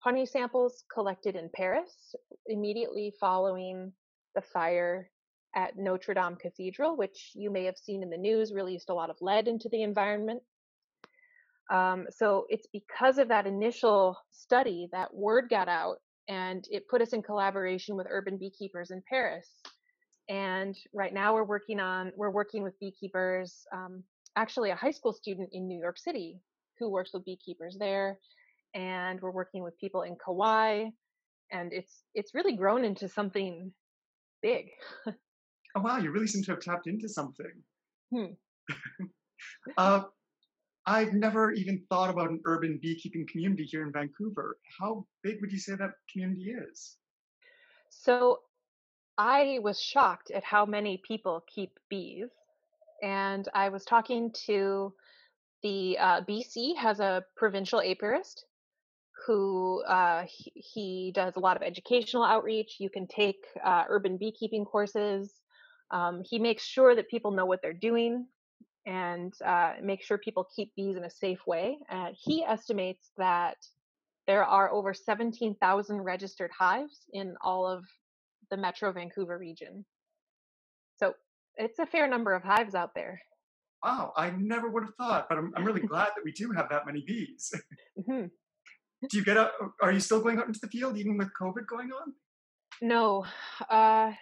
honey 0.00 0.26
samples 0.26 0.84
collected 0.92 1.36
in 1.36 1.48
Paris 1.54 2.14
immediately 2.46 3.12
following 3.20 3.92
the 4.34 4.42
fire 4.42 5.10
at 5.54 5.76
Notre 5.76 6.14
Dame 6.14 6.36
Cathedral, 6.36 6.96
which 6.96 7.32
you 7.34 7.50
may 7.50 7.64
have 7.64 7.76
seen 7.76 8.02
in 8.02 8.10
the 8.10 8.16
news, 8.16 8.52
released 8.52 8.88
a 8.88 8.94
lot 8.94 9.10
of 9.10 9.16
lead 9.20 9.48
into 9.48 9.68
the 9.68 9.82
environment. 9.82 10.42
Um, 11.70 12.06
so 12.10 12.46
it's 12.48 12.66
because 12.72 13.18
of 13.18 13.28
that 13.28 13.46
initial 13.46 14.16
study 14.30 14.88
that 14.92 15.14
word 15.14 15.48
got 15.48 15.68
out 15.68 15.98
and 16.28 16.66
it 16.70 16.88
put 16.88 17.02
us 17.02 17.12
in 17.12 17.22
collaboration 17.22 17.96
with 17.96 18.06
urban 18.10 18.36
beekeepers 18.36 18.90
in 18.90 19.02
Paris. 19.08 19.48
And 20.28 20.76
right 20.94 21.12
now 21.12 21.34
we're 21.34 21.44
working 21.44 21.80
on, 21.80 22.12
we're 22.16 22.30
working 22.30 22.62
with 22.62 22.78
beekeepers, 22.78 23.66
um, 23.72 24.02
actually 24.36 24.70
a 24.70 24.76
high 24.76 24.90
school 24.92 25.12
student 25.12 25.50
in 25.52 25.66
New 25.66 25.78
York 25.78 25.98
City 25.98 26.40
who 26.78 26.90
works 26.90 27.10
with 27.12 27.24
beekeepers 27.24 27.76
there. 27.78 28.18
And 28.74 29.20
we're 29.20 29.32
working 29.32 29.62
with 29.62 29.78
people 29.78 30.02
in 30.02 30.16
Kauai. 30.24 30.86
And 31.50 31.72
it's, 31.72 32.04
it's 32.14 32.34
really 32.34 32.56
grown 32.56 32.84
into 32.84 33.08
something 33.08 33.72
big. 34.40 34.70
oh, 35.06 35.80
wow. 35.80 35.98
You 35.98 36.10
really 36.10 36.26
seem 36.26 36.42
to 36.44 36.52
have 36.52 36.60
tapped 36.60 36.86
into 36.86 37.08
something. 37.08 37.52
Hmm. 38.14 38.32
uh, 39.76 40.04
I've 40.86 41.12
never 41.12 41.52
even 41.52 41.84
thought 41.88 42.10
about 42.10 42.30
an 42.30 42.40
urban 42.44 42.78
beekeeping 42.82 43.26
community 43.30 43.64
here 43.64 43.82
in 43.82 43.92
Vancouver. 43.92 44.58
How 44.80 45.06
big 45.22 45.40
would 45.40 45.52
you 45.52 45.58
say 45.58 45.74
that 45.76 45.92
community 46.12 46.50
is? 46.50 46.96
So 47.90 48.40
I 49.16 49.60
was 49.62 49.80
shocked 49.80 50.30
at 50.32 50.42
how 50.42 50.66
many 50.66 51.00
people 51.06 51.44
keep 51.46 51.78
bees. 51.88 52.30
And 53.02 53.48
I 53.54 53.68
was 53.68 53.84
talking 53.84 54.32
to 54.46 54.92
the 55.62 55.98
uh, 55.98 56.20
BC 56.22 56.76
has 56.76 56.98
a 56.98 57.24
provincial 57.36 57.80
apiarist 57.80 58.40
who 59.26 59.82
uh, 59.84 60.24
he, 60.28 60.52
he, 60.56 61.12
does 61.14 61.36
a 61.36 61.40
lot 61.40 61.56
of 61.56 61.62
educational 61.62 62.24
outreach. 62.24 62.76
You 62.80 62.90
can 62.90 63.06
take 63.06 63.44
uh, 63.64 63.84
urban 63.88 64.16
beekeeping 64.16 64.64
courses. 64.64 65.32
Um, 65.92 66.22
he 66.24 66.40
makes 66.40 66.64
sure 66.64 66.96
that 66.96 67.08
people 67.08 67.30
know 67.30 67.46
what 67.46 67.60
they're 67.62 67.72
doing 67.72 68.26
and 68.86 69.32
uh, 69.44 69.74
make 69.82 70.02
sure 70.02 70.18
people 70.18 70.46
keep 70.54 70.74
bees 70.74 70.96
in 70.96 71.04
a 71.04 71.10
safe 71.10 71.46
way. 71.46 71.78
Uh, 71.90 72.08
he 72.12 72.44
estimates 72.44 73.10
that 73.16 73.56
there 74.26 74.44
are 74.44 74.72
over 74.72 74.94
17,000 74.94 76.00
registered 76.00 76.50
hives 76.56 77.00
in 77.12 77.34
all 77.42 77.66
of 77.66 77.84
the 78.50 78.56
Metro 78.56 78.92
Vancouver 78.92 79.38
region. 79.38 79.84
So 80.98 81.14
it's 81.56 81.78
a 81.78 81.86
fair 81.86 82.08
number 82.08 82.34
of 82.34 82.42
hives 82.42 82.74
out 82.74 82.94
there. 82.94 83.20
Wow, 83.84 84.12
I 84.16 84.30
never 84.30 84.68
would 84.68 84.84
have 84.84 84.94
thought, 84.94 85.28
but 85.28 85.38
I'm, 85.38 85.52
I'm 85.56 85.64
really 85.64 85.80
glad 85.86 86.10
that 86.14 86.24
we 86.24 86.32
do 86.32 86.52
have 86.52 86.68
that 86.70 86.86
many 86.86 87.02
bees. 87.06 87.52
Mm-hmm. 87.98 88.28
do 89.10 89.18
you 89.18 89.22
get 89.22 89.36
out? 89.36 89.50
Are 89.82 89.92
you 89.92 90.00
still 90.00 90.22
going 90.22 90.38
out 90.38 90.46
into 90.46 90.60
the 90.60 90.68
field 90.68 90.96
even 90.96 91.18
with 91.18 91.28
COVID 91.38 91.66
going 91.68 91.90
on? 91.90 92.14
No, 92.80 93.26
uh, 93.68 94.12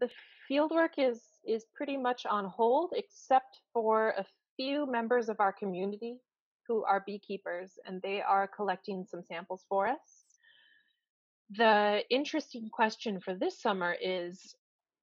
the 0.00 0.08
field 0.46 0.70
work 0.70 0.92
is 0.96 1.20
is 1.46 1.64
pretty 1.74 1.96
much 1.96 2.26
on 2.26 2.46
hold, 2.46 2.92
except 2.96 3.60
for 3.72 4.10
a 4.10 4.24
few 4.56 4.86
members 4.86 5.28
of 5.28 5.40
our 5.40 5.52
community 5.52 6.18
who 6.66 6.84
are 6.84 7.02
beekeepers, 7.06 7.78
and 7.86 8.00
they 8.02 8.20
are 8.20 8.46
collecting 8.46 9.04
some 9.04 9.22
samples 9.22 9.64
for 9.68 9.88
us. 9.88 10.24
The 11.56 12.02
interesting 12.10 12.68
question 12.68 13.20
for 13.20 13.34
this 13.34 13.60
summer 13.60 13.96
is 14.00 14.54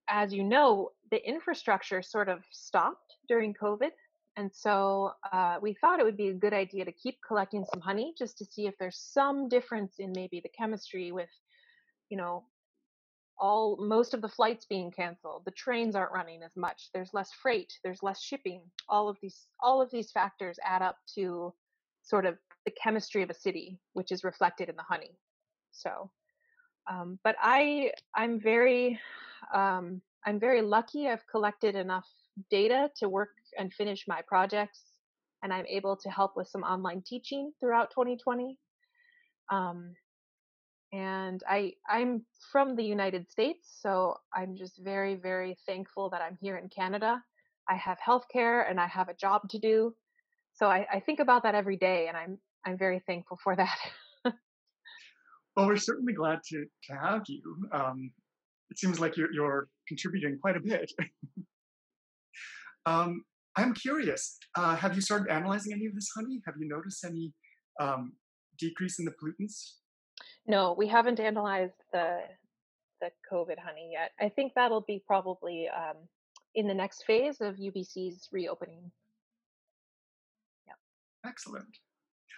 as 0.07 0.33
you 0.33 0.43
know, 0.43 0.91
the 1.11 1.27
infrastructure 1.27 2.01
sort 2.01 2.29
of 2.29 2.39
stopped 2.51 3.15
during 3.27 3.53
COVID. 3.53 3.91
And 4.37 4.51
so 4.53 5.13
uh, 5.33 5.57
we 5.61 5.73
thought 5.73 5.99
it 5.99 6.05
would 6.05 6.17
be 6.17 6.29
a 6.29 6.33
good 6.33 6.53
idea 6.53 6.85
to 6.85 6.91
keep 6.91 7.17
collecting 7.27 7.65
some 7.73 7.81
honey 7.81 8.13
just 8.17 8.37
to 8.37 8.45
see 8.45 8.67
if 8.67 8.77
there's 8.77 8.97
some 8.97 9.49
difference 9.49 9.95
in 9.99 10.13
maybe 10.15 10.39
the 10.39 10.49
chemistry 10.49 11.11
with, 11.11 11.29
you 12.09 12.17
know, 12.17 12.43
all 13.39 13.77
most 13.77 14.13
of 14.13 14.21
the 14.21 14.29
flights 14.29 14.65
being 14.65 14.91
canceled. 14.91 15.43
The 15.45 15.51
trains 15.51 15.95
aren't 15.95 16.11
running 16.11 16.43
as 16.43 16.55
much. 16.55 16.89
There's 16.93 17.13
less 17.13 17.31
freight. 17.31 17.73
There's 17.83 18.03
less 18.03 18.21
shipping. 18.21 18.61
All 18.89 19.09
of 19.09 19.17
these 19.21 19.47
all 19.61 19.81
of 19.81 19.91
these 19.91 20.11
factors 20.11 20.59
add 20.63 20.81
up 20.81 20.97
to 21.15 21.53
sort 22.01 22.25
of 22.25 22.37
the 22.65 22.71
chemistry 22.71 23.23
of 23.23 23.29
a 23.29 23.33
city 23.33 23.79
which 23.93 24.11
is 24.11 24.23
reflected 24.23 24.69
in 24.69 24.75
the 24.75 24.83
honey. 24.83 25.17
So 25.71 26.09
um, 26.89 27.19
but 27.23 27.35
i 27.41 27.91
i'm 28.15 28.39
very 28.39 28.99
um, 29.53 30.01
i'm 30.25 30.39
very 30.39 30.61
lucky. 30.61 31.07
I've 31.07 31.25
collected 31.27 31.75
enough 31.75 32.07
data 32.49 32.89
to 32.97 33.09
work 33.09 33.29
and 33.57 33.73
finish 33.73 34.05
my 34.07 34.21
projects 34.27 34.81
and 35.41 35.51
i'm 35.51 35.65
able 35.65 35.95
to 35.95 36.09
help 36.09 36.37
with 36.37 36.47
some 36.47 36.61
online 36.61 37.01
teaching 37.01 37.51
throughout 37.59 37.89
2020 37.89 38.59
um, 39.51 39.95
and 40.93 41.43
I 41.47 41.73
I'm 41.89 42.25
from 42.51 42.75
the 42.75 42.83
United 42.83 43.29
States, 43.29 43.77
so 43.81 44.17
I'm 44.33 44.55
just 44.55 44.79
very 44.79 45.15
very 45.15 45.57
thankful 45.65 46.09
that 46.11 46.21
I'm 46.21 46.37
here 46.41 46.57
in 46.57 46.69
Canada. 46.69 47.21
I 47.69 47.75
have 47.75 47.97
healthcare 47.99 48.69
and 48.69 48.79
I 48.79 48.87
have 48.87 49.09
a 49.09 49.13
job 49.13 49.49
to 49.49 49.59
do, 49.59 49.93
so 50.53 50.67
I, 50.67 50.87
I 50.91 50.99
think 50.99 51.19
about 51.19 51.43
that 51.43 51.55
every 51.55 51.77
day, 51.77 52.07
and 52.07 52.15
I'm 52.15 52.37
I'm 52.65 52.77
very 52.77 53.01
thankful 53.05 53.37
for 53.43 53.55
that. 53.55 53.77
well, 55.55 55.67
we're 55.67 55.77
certainly 55.77 56.13
glad 56.13 56.39
to 56.49 56.65
to 56.85 56.93
have 56.95 57.23
you. 57.27 57.41
Um, 57.73 58.11
it 58.69 58.79
seems 58.79 58.99
like 58.99 59.17
you're 59.17 59.31
you're 59.33 59.67
contributing 59.87 60.37
quite 60.41 60.55
a 60.55 60.61
bit. 60.61 60.91
um, 62.85 63.23
I'm 63.57 63.73
curious. 63.73 64.37
Uh, 64.55 64.75
have 64.75 64.95
you 64.95 65.01
started 65.01 65.29
analyzing 65.31 65.73
any 65.73 65.85
of 65.87 65.95
this 65.95 66.09
honey? 66.15 66.41
Have 66.45 66.55
you 66.59 66.67
noticed 66.67 67.03
any 67.03 67.33
um, 67.79 68.13
decrease 68.57 68.99
in 68.99 69.05
the 69.05 69.11
pollutants 69.11 69.73
no, 70.47 70.75
we 70.77 70.87
haven't 70.87 71.19
analyzed 71.19 71.73
the 71.91 72.19
the 72.99 73.11
COVID 73.31 73.59
honey 73.59 73.89
yet. 73.91 74.11
I 74.19 74.29
think 74.29 74.53
that'll 74.55 74.81
be 74.81 75.03
probably 75.05 75.67
um, 75.69 75.97
in 76.55 76.67
the 76.67 76.73
next 76.73 77.03
phase 77.05 77.41
of 77.41 77.55
UBC's 77.55 78.27
reopening. 78.31 78.91
Yeah. 80.65 80.73
Excellent. 81.29 81.77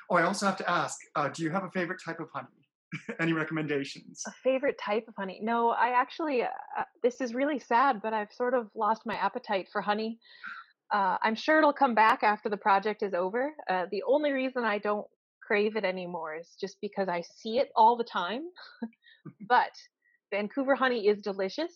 Oh, 0.10 0.16
I 0.16 0.24
also 0.24 0.46
have 0.46 0.58
to 0.58 0.70
ask: 0.70 0.98
uh, 1.16 1.30
Do 1.30 1.44
you 1.44 1.50
have 1.50 1.64
a 1.64 1.72
favorite 1.72 2.02
type 2.04 2.20
of 2.20 2.30
honey? 2.34 2.48
Any 3.20 3.34
recommendations? 3.34 4.24
A 4.28 4.32
favorite 4.44 4.80
type 4.84 5.06
of 5.08 5.14
honey? 5.18 5.40
No, 5.42 5.70
I 5.70 5.90
actually. 5.90 6.44
Uh, 6.44 6.48
uh, 6.78 6.84
this 7.04 7.22
is 7.22 7.34
really 7.34 7.60
sad, 7.60 8.02
but 8.02 8.14
I've 8.14 8.32
sort 8.34 8.54
of 8.54 8.70
lost 8.76 9.04
my 9.06 9.16
appetite 9.16 9.68
for 9.72 9.82
honey. 9.82 10.20
Uh, 10.92 11.18
I'm 11.22 11.36
sure 11.36 11.60
it'll 11.60 11.72
come 11.72 11.94
back 11.94 12.24
after 12.24 12.50
the 12.50 12.58
project 12.58 13.04
is 13.04 13.14
over. 13.14 13.54
Uh, 13.70 13.86
the 13.92 14.04
only 14.08 14.32
reason 14.32 14.64
I 14.64 14.80
don't 14.80 15.06
crave 15.50 15.76
it 15.76 15.84
anymore 15.84 16.36
is 16.36 16.56
just 16.62 16.78
because 16.80 17.10
I 17.10 17.22
see 17.22 17.58
it 17.58 17.70
all 17.76 17.98
the 17.98 18.04
time. 18.04 18.44
but 19.50 19.72
Vancouver 20.32 20.76
honey 20.76 21.08
is 21.08 21.24
delicious, 21.24 21.74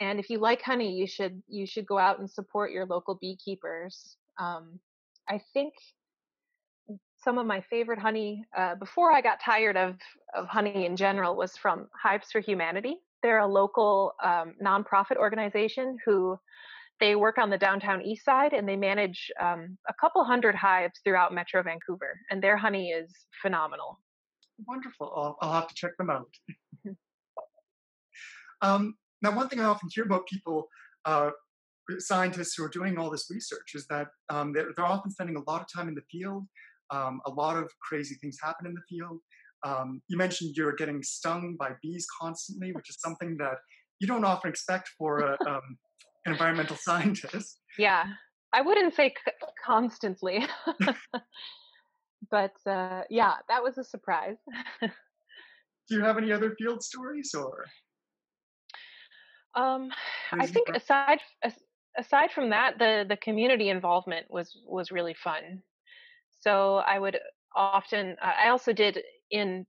and 0.00 0.18
if 0.18 0.30
you 0.30 0.38
like 0.38 0.62
honey, 0.62 0.94
you 0.94 1.06
should 1.06 1.42
you 1.46 1.66
should 1.66 1.86
go 1.86 1.98
out 1.98 2.20
and 2.20 2.30
support 2.30 2.72
your 2.72 2.86
local 2.86 3.18
beekeepers. 3.20 4.16
Um, 4.40 4.80
I 5.28 5.42
think 5.52 5.74
some 7.22 7.36
of 7.36 7.46
my 7.46 7.60
favorite 7.68 7.98
honey 7.98 8.44
uh, 8.56 8.76
before 8.76 9.12
I 9.12 9.20
got 9.20 9.40
tired 9.44 9.76
of 9.76 9.96
of 10.34 10.46
honey 10.46 10.86
in 10.86 10.96
general 10.96 11.36
was 11.36 11.54
from 11.54 11.88
Hives 12.02 12.28
for 12.32 12.40
Humanity. 12.40 12.96
They're 13.22 13.40
a 13.40 13.46
local 13.46 14.14
um, 14.24 14.54
nonprofit 14.64 15.16
organization 15.18 15.98
who 16.06 16.38
they 17.02 17.16
work 17.16 17.36
on 17.36 17.50
the 17.50 17.58
downtown 17.58 18.00
east 18.00 18.24
side 18.24 18.52
and 18.52 18.66
they 18.68 18.76
manage 18.76 19.28
um, 19.40 19.76
a 19.88 19.94
couple 20.00 20.22
hundred 20.22 20.54
hives 20.54 21.00
throughout 21.02 21.34
Metro 21.34 21.60
Vancouver, 21.60 22.16
and 22.30 22.40
their 22.40 22.56
honey 22.56 22.90
is 22.90 23.12
phenomenal. 23.42 23.98
Wonderful. 24.68 25.12
I'll, 25.16 25.36
I'll 25.40 25.52
have 25.60 25.66
to 25.66 25.74
check 25.74 25.96
them 25.98 26.10
out. 26.10 26.30
Mm-hmm. 26.86 26.92
um, 28.68 28.94
now, 29.20 29.34
one 29.34 29.48
thing 29.48 29.58
I 29.58 29.64
often 29.64 29.88
hear 29.92 30.04
about 30.04 30.28
people, 30.28 30.68
uh, 31.04 31.30
scientists 31.98 32.54
who 32.54 32.62
are 32.62 32.68
doing 32.68 32.96
all 32.96 33.10
this 33.10 33.26
research, 33.28 33.72
is 33.74 33.84
that 33.88 34.06
um, 34.28 34.52
they're, 34.52 34.68
they're, 34.76 34.86
often 34.86 35.10
spending 35.10 35.34
a 35.34 35.50
lot 35.50 35.60
of 35.60 35.66
time 35.74 35.88
in 35.88 35.96
the 35.96 36.02
field. 36.08 36.46
Um, 36.90 37.20
a 37.26 37.30
lot 37.30 37.56
of 37.56 37.68
crazy 37.80 38.14
things 38.14 38.38
happen 38.40 38.64
in 38.66 38.74
the 38.74 38.82
field. 38.88 39.18
Um, 39.64 40.02
you 40.06 40.16
mentioned 40.16 40.54
you're 40.56 40.76
getting 40.76 41.02
stung 41.02 41.56
by 41.58 41.70
bees 41.82 42.06
constantly, 42.20 42.70
which 42.72 42.90
is 42.90 43.00
something 43.00 43.36
that 43.38 43.56
you 43.98 44.06
don't 44.06 44.24
often 44.24 44.50
expect 44.50 44.90
for 44.96 45.20
a, 45.20 45.36
um, 45.48 45.78
environmental 46.26 46.76
scientist. 46.80 47.58
Yeah, 47.78 48.04
I 48.52 48.60
wouldn't 48.60 48.94
say 48.94 49.08
c- 49.08 49.32
constantly, 49.64 50.46
but 52.30 52.52
uh, 52.66 53.02
yeah, 53.10 53.34
that 53.48 53.62
was 53.62 53.78
a 53.78 53.84
surprise. 53.84 54.36
Do 55.88 55.96
you 55.96 56.04
have 56.04 56.18
any 56.18 56.32
other 56.32 56.54
field 56.58 56.82
stories 56.82 57.34
or? 57.34 57.64
Um, 59.54 59.90
I 60.32 60.46
think 60.46 60.68
aside 60.74 61.18
aside 61.98 62.30
from 62.30 62.50
that, 62.50 62.78
the 62.78 63.04
the 63.08 63.16
community 63.16 63.68
involvement 63.68 64.26
was 64.30 64.56
was 64.66 64.90
really 64.90 65.14
fun. 65.14 65.62
So 66.40 66.76
I 66.76 66.98
would 66.98 67.18
often 67.54 68.16
I 68.22 68.48
also 68.48 68.72
did 68.72 69.00
in 69.30 69.66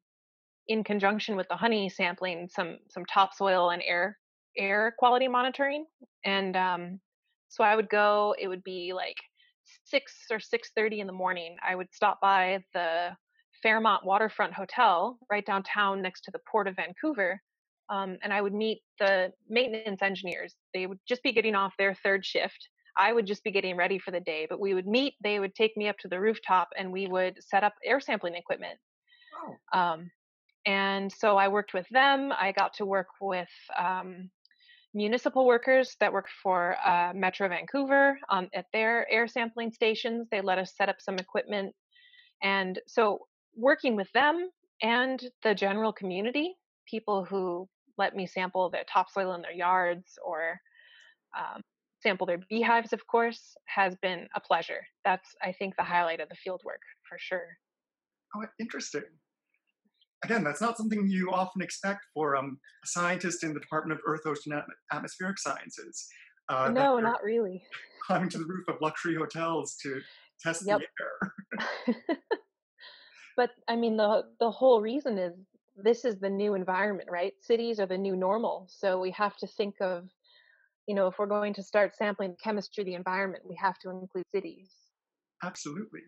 in 0.67 0.83
conjunction 0.83 1.35
with 1.35 1.47
the 1.49 1.57
honey 1.57 1.89
sampling 1.89 2.47
some 2.49 2.77
some 2.89 3.05
topsoil 3.05 3.71
and 3.71 3.83
air 3.85 4.17
air 4.57 4.93
quality 4.97 5.27
monitoring 5.27 5.85
and 6.25 6.55
um, 6.55 6.99
so 7.49 7.63
i 7.63 7.75
would 7.75 7.89
go 7.89 8.35
it 8.39 8.47
would 8.47 8.63
be 8.63 8.93
like 8.93 9.17
6 9.85 10.13
or 10.31 10.37
6.30 10.37 10.99
in 10.99 11.07
the 11.07 11.13
morning 11.13 11.55
i 11.67 11.75
would 11.75 11.87
stop 11.93 12.19
by 12.21 12.63
the 12.73 13.15
Fairmont 13.63 14.05
Waterfront 14.05 14.53
Hotel 14.53 15.17
right 15.31 15.45
downtown 15.45 16.01
next 16.01 16.21
to 16.25 16.31
the 16.31 16.39
Port 16.51 16.67
of 16.67 16.75
Vancouver. 16.75 17.41
Um, 17.89 18.17
and 18.21 18.31
I 18.31 18.41
would 18.41 18.53
meet 18.53 18.81
the 18.99 19.31
maintenance 19.49 20.01
engineers. 20.01 20.55
They 20.73 20.85
would 20.85 20.99
just 21.07 21.23
be 21.23 21.31
getting 21.31 21.55
off 21.55 21.73
their 21.79 21.95
third 21.95 22.25
shift. 22.25 22.67
I 22.97 23.11
would 23.11 23.25
just 23.25 23.43
be 23.43 23.51
getting 23.51 23.75
ready 23.75 23.97
for 23.97 24.11
the 24.11 24.19
day, 24.19 24.45
but 24.47 24.59
we 24.59 24.73
would 24.73 24.85
meet. 24.85 25.15
They 25.23 25.39
would 25.39 25.55
take 25.55 25.75
me 25.75 25.87
up 25.87 25.97
to 25.99 26.07
the 26.07 26.19
rooftop 26.19 26.69
and 26.77 26.91
we 26.91 27.07
would 27.07 27.37
set 27.41 27.63
up 27.63 27.73
air 27.83 27.99
sampling 27.99 28.35
equipment. 28.35 28.77
Oh. 29.73 29.79
Um, 29.79 30.11
and 30.65 31.11
so 31.11 31.37
I 31.37 31.47
worked 31.47 31.73
with 31.73 31.87
them. 31.89 32.31
I 32.37 32.51
got 32.51 32.73
to 32.75 32.85
work 32.85 33.07
with 33.19 33.49
um, 33.77 34.29
municipal 34.93 35.45
workers 35.45 35.95
that 35.99 36.13
worked 36.13 36.31
for 36.41 36.75
uh, 36.85 37.11
Metro 37.13 37.47
Vancouver 37.49 38.17
um, 38.29 38.49
at 38.53 38.65
their 38.73 39.09
air 39.11 39.27
sampling 39.27 39.71
stations. 39.71 40.27
They 40.31 40.41
let 40.41 40.57
us 40.57 40.73
set 40.75 40.89
up 40.89 40.97
some 40.99 41.15
equipment. 41.15 41.73
And 42.41 42.79
so 42.87 43.19
working 43.55 43.95
with 43.95 44.11
them 44.13 44.49
and 44.81 45.23
the 45.43 45.55
general 45.55 45.93
community, 45.93 46.55
people 46.87 47.25
who 47.25 47.67
let 47.97 48.15
me 48.15 48.27
sample 48.27 48.69
their 48.69 48.83
topsoil 48.91 49.33
in 49.33 49.41
their 49.41 49.53
yards 49.53 50.17
or 50.23 50.59
um, 51.37 51.61
sample 52.01 52.27
their 52.27 52.39
beehives, 52.49 52.93
of 52.93 53.05
course, 53.07 53.55
has 53.65 53.95
been 54.01 54.27
a 54.35 54.39
pleasure. 54.39 54.81
That's, 55.05 55.29
I 55.41 55.53
think, 55.53 55.75
the 55.75 55.83
highlight 55.83 56.19
of 56.19 56.29
the 56.29 56.35
field 56.35 56.61
work 56.65 56.81
for 57.07 57.17
sure. 57.19 57.57
Oh, 58.35 58.45
interesting 58.59 59.03
again, 60.23 60.43
that's 60.43 60.61
not 60.61 60.77
something 60.77 61.07
you 61.07 61.31
often 61.31 61.61
expect 61.61 62.05
for 62.13 62.35
um, 62.35 62.57
a 62.83 62.87
scientist 62.87 63.43
in 63.43 63.53
the 63.53 63.59
Department 63.59 63.99
of 63.99 64.03
Earth, 64.07 64.21
Ocean, 64.25 64.53
and 64.53 64.63
Atmospheric 64.91 65.39
Sciences. 65.39 66.07
Uh, 66.49 66.69
no, 66.69 66.99
not 66.99 67.23
really. 67.23 67.63
Climbing 68.05 68.29
to 68.29 68.37
the 68.37 68.45
roof 68.45 68.67
of 68.67 68.75
luxury 68.81 69.15
hotels 69.15 69.77
to 69.83 69.99
test 70.41 70.63
yep. 70.65 70.79
the 70.79 71.93
air. 71.93 72.17
but 73.37 73.51
I 73.67 73.75
mean, 73.75 73.95
the 73.95 74.23
the 74.39 74.51
whole 74.51 74.81
reason 74.81 75.17
is 75.17 75.33
this 75.75 76.03
is 76.03 76.19
the 76.19 76.29
new 76.29 76.53
environment, 76.53 77.09
right? 77.11 77.33
Cities 77.41 77.79
are 77.79 77.85
the 77.85 77.97
new 77.97 78.15
normal, 78.15 78.67
so 78.69 78.99
we 78.99 79.11
have 79.11 79.37
to 79.37 79.47
think 79.47 79.75
of, 79.79 80.09
you 80.85 80.95
know, 80.95 81.07
if 81.07 81.17
we're 81.17 81.27
going 81.27 81.53
to 81.53 81.63
start 81.63 81.95
sampling 81.95 82.31
the 82.31 82.37
chemistry 82.43 82.81
of 82.81 82.87
the 82.87 82.93
environment, 82.93 83.43
we 83.47 83.55
have 83.55 83.79
to 83.79 83.89
include 83.89 84.25
cities. 84.31 84.69
Absolutely. 85.43 86.01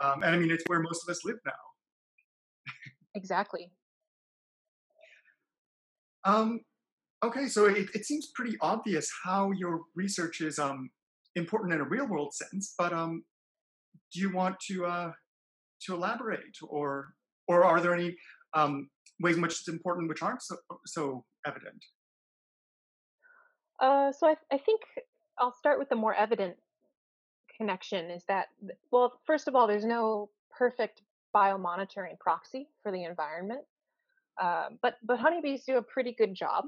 Um, 0.00 0.22
and 0.22 0.34
I 0.34 0.38
mean, 0.38 0.50
it's 0.50 0.64
where 0.66 0.80
most 0.80 1.02
of 1.08 1.10
us 1.10 1.24
live 1.24 1.38
now. 1.46 1.52
Exactly. 3.16 3.70
Um, 6.24 6.60
okay, 7.24 7.46
so 7.48 7.64
it, 7.66 7.88
it 7.94 8.04
seems 8.04 8.30
pretty 8.34 8.56
obvious 8.60 9.10
how 9.24 9.52
your 9.52 9.80
research 9.94 10.40
is 10.42 10.58
um, 10.58 10.90
important 11.34 11.72
in 11.72 11.80
a 11.80 11.84
real 11.84 12.06
world 12.06 12.34
sense, 12.34 12.74
but 12.78 12.92
um, 12.92 13.24
do 14.12 14.20
you 14.20 14.34
want 14.34 14.56
to 14.68 14.84
uh, 14.84 15.12
to 15.86 15.94
elaborate, 15.94 16.56
or 16.68 17.14
or 17.48 17.64
are 17.64 17.80
there 17.80 17.94
any 17.94 18.16
um, 18.54 18.90
ways 19.20 19.36
in 19.36 19.42
which 19.42 19.52
it's 19.52 19.68
important 19.68 20.08
which 20.08 20.22
aren't 20.22 20.42
so, 20.42 20.56
so 20.84 21.24
evident? 21.46 21.82
Uh, 23.80 24.12
so 24.12 24.26
I, 24.26 24.34
I 24.52 24.58
think 24.58 24.80
I'll 25.38 25.54
start 25.54 25.78
with 25.78 25.88
the 25.88 25.96
more 25.96 26.14
evident 26.14 26.56
connection. 27.56 28.10
Is 28.10 28.24
that 28.28 28.46
well, 28.90 29.20
first 29.26 29.48
of 29.48 29.54
all, 29.54 29.66
there's 29.66 29.86
no 29.86 30.28
perfect 30.58 31.02
biomonitoring 31.36 32.18
proxy 32.18 32.68
for 32.82 32.90
the 32.90 33.04
environment. 33.04 33.64
Uh, 34.40 34.68
but 34.82 34.94
but 35.02 35.18
honeybees 35.18 35.64
do 35.64 35.76
a 35.76 35.82
pretty 35.82 36.14
good 36.16 36.34
job. 36.34 36.64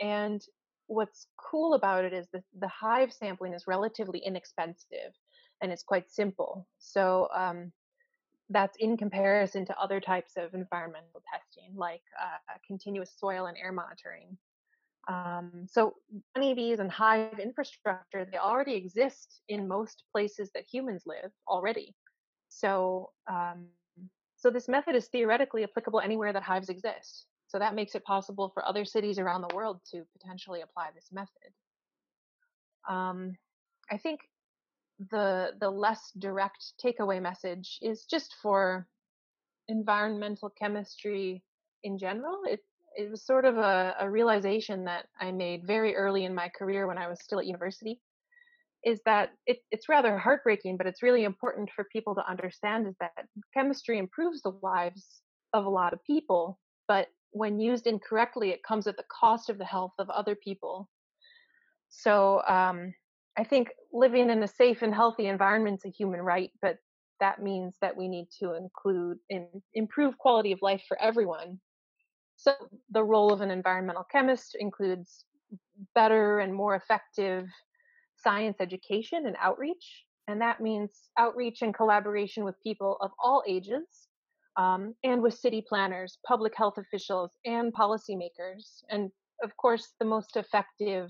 And 0.00 0.40
what's 0.86 1.26
cool 1.50 1.74
about 1.74 2.04
it 2.04 2.12
is 2.12 2.26
that 2.32 2.44
the 2.58 2.68
hive 2.68 3.12
sampling 3.12 3.52
is 3.52 3.66
relatively 3.66 4.20
inexpensive 4.20 5.12
and 5.60 5.72
it's 5.72 5.82
quite 5.82 6.10
simple. 6.10 6.66
So 6.78 7.28
um, 7.36 7.72
that's 8.48 8.76
in 8.78 8.96
comparison 8.96 9.66
to 9.66 9.78
other 9.78 10.00
types 10.00 10.32
of 10.36 10.54
environmental 10.54 11.22
testing, 11.30 11.76
like 11.76 12.02
uh, 12.20 12.54
continuous 12.66 13.12
soil 13.18 13.46
and 13.46 13.56
air 13.58 13.72
monitoring. 13.72 14.38
Um, 15.08 15.66
so 15.66 15.94
honeybees 16.34 16.80
and 16.80 16.90
hive 16.90 17.38
infrastructure, 17.38 18.26
they 18.30 18.38
already 18.38 18.74
exist 18.74 19.40
in 19.48 19.66
most 19.66 20.04
places 20.12 20.50
that 20.54 20.64
humans 20.70 21.02
live 21.06 21.30
already. 21.46 21.94
So 22.48 23.10
um, 23.30 23.66
so 24.38 24.50
this 24.50 24.68
method 24.68 24.94
is 24.94 25.08
theoretically 25.08 25.64
applicable 25.64 26.00
anywhere 26.00 26.32
that 26.32 26.42
hives 26.42 26.68
exist. 26.68 27.26
So 27.48 27.58
that 27.58 27.74
makes 27.74 27.94
it 27.94 28.04
possible 28.04 28.50
for 28.54 28.64
other 28.64 28.84
cities 28.84 29.18
around 29.18 29.42
the 29.42 29.54
world 29.54 29.80
to 29.90 30.04
potentially 30.12 30.60
apply 30.60 30.88
this 30.94 31.08
method. 31.12 31.52
Um, 32.88 33.36
I 33.90 33.96
think 33.98 34.20
the 35.10 35.52
the 35.60 35.70
less 35.70 36.12
direct 36.18 36.72
takeaway 36.82 37.20
message 37.20 37.78
is 37.82 38.04
just 38.04 38.34
for 38.42 38.86
environmental 39.68 40.50
chemistry 40.50 41.42
in 41.82 41.98
general. 41.98 42.40
It 42.44 42.60
it 42.96 43.10
was 43.10 43.22
sort 43.24 43.44
of 43.44 43.56
a, 43.56 43.96
a 44.00 44.10
realization 44.10 44.84
that 44.84 45.06
I 45.20 45.32
made 45.32 45.66
very 45.66 45.96
early 45.96 46.24
in 46.24 46.34
my 46.34 46.48
career 46.48 46.86
when 46.86 46.98
I 46.98 47.08
was 47.08 47.20
still 47.22 47.38
at 47.38 47.46
university 47.46 48.00
is 48.84 49.00
that 49.04 49.30
it, 49.46 49.58
it's 49.70 49.88
rather 49.88 50.18
heartbreaking, 50.18 50.76
but 50.76 50.86
it's 50.86 51.02
really 51.02 51.24
important 51.24 51.68
for 51.74 51.86
people 51.92 52.14
to 52.14 52.30
understand 52.30 52.86
is 52.86 52.94
that 53.00 53.26
chemistry 53.54 53.98
improves 53.98 54.42
the 54.42 54.52
lives 54.62 55.22
of 55.52 55.64
a 55.64 55.70
lot 55.70 55.92
of 55.92 56.04
people, 56.04 56.58
but 56.86 57.08
when 57.30 57.60
used 57.60 57.86
incorrectly, 57.86 58.50
it 58.50 58.62
comes 58.62 58.86
at 58.86 58.96
the 58.96 59.04
cost 59.20 59.50
of 59.50 59.58
the 59.58 59.64
health 59.64 59.92
of 59.98 60.08
other 60.10 60.34
people. 60.34 60.88
So 61.88 62.42
um, 62.46 62.94
I 63.36 63.44
think 63.44 63.68
living 63.92 64.30
in 64.30 64.42
a 64.42 64.48
safe 64.48 64.82
and 64.82 64.94
healthy 64.94 65.26
environment 65.26 65.80
is 65.84 65.90
a 65.90 65.96
human 65.96 66.20
right, 66.20 66.50
but 66.62 66.76
that 67.20 67.42
means 67.42 67.76
that 67.80 67.96
we 67.96 68.08
need 68.08 68.28
to 68.40 68.54
include 68.54 69.18
and 69.30 69.46
improve 69.74 70.16
quality 70.18 70.52
of 70.52 70.60
life 70.62 70.82
for 70.86 71.00
everyone. 71.00 71.58
So 72.36 72.52
the 72.90 73.02
role 73.02 73.32
of 73.32 73.40
an 73.40 73.50
environmental 73.50 74.06
chemist 74.10 74.56
includes 74.58 75.24
better 75.94 76.38
and 76.38 76.54
more 76.54 76.76
effective 76.76 77.46
science 78.22 78.56
education 78.60 79.26
and 79.26 79.36
outreach. 79.40 80.04
And 80.26 80.40
that 80.40 80.60
means 80.60 80.90
outreach 81.18 81.62
and 81.62 81.74
collaboration 81.74 82.44
with 82.44 82.54
people 82.62 82.98
of 83.00 83.10
all 83.22 83.42
ages 83.48 84.08
um, 84.58 84.94
and 85.04 85.22
with 85.22 85.34
city 85.34 85.64
planners, 85.66 86.18
public 86.26 86.52
health 86.54 86.74
officials, 86.76 87.30
and 87.44 87.72
policymakers. 87.72 88.82
And 88.90 89.10
of 89.42 89.56
course, 89.56 89.94
the 90.00 90.04
most 90.04 90.36
effective 90.36 91.08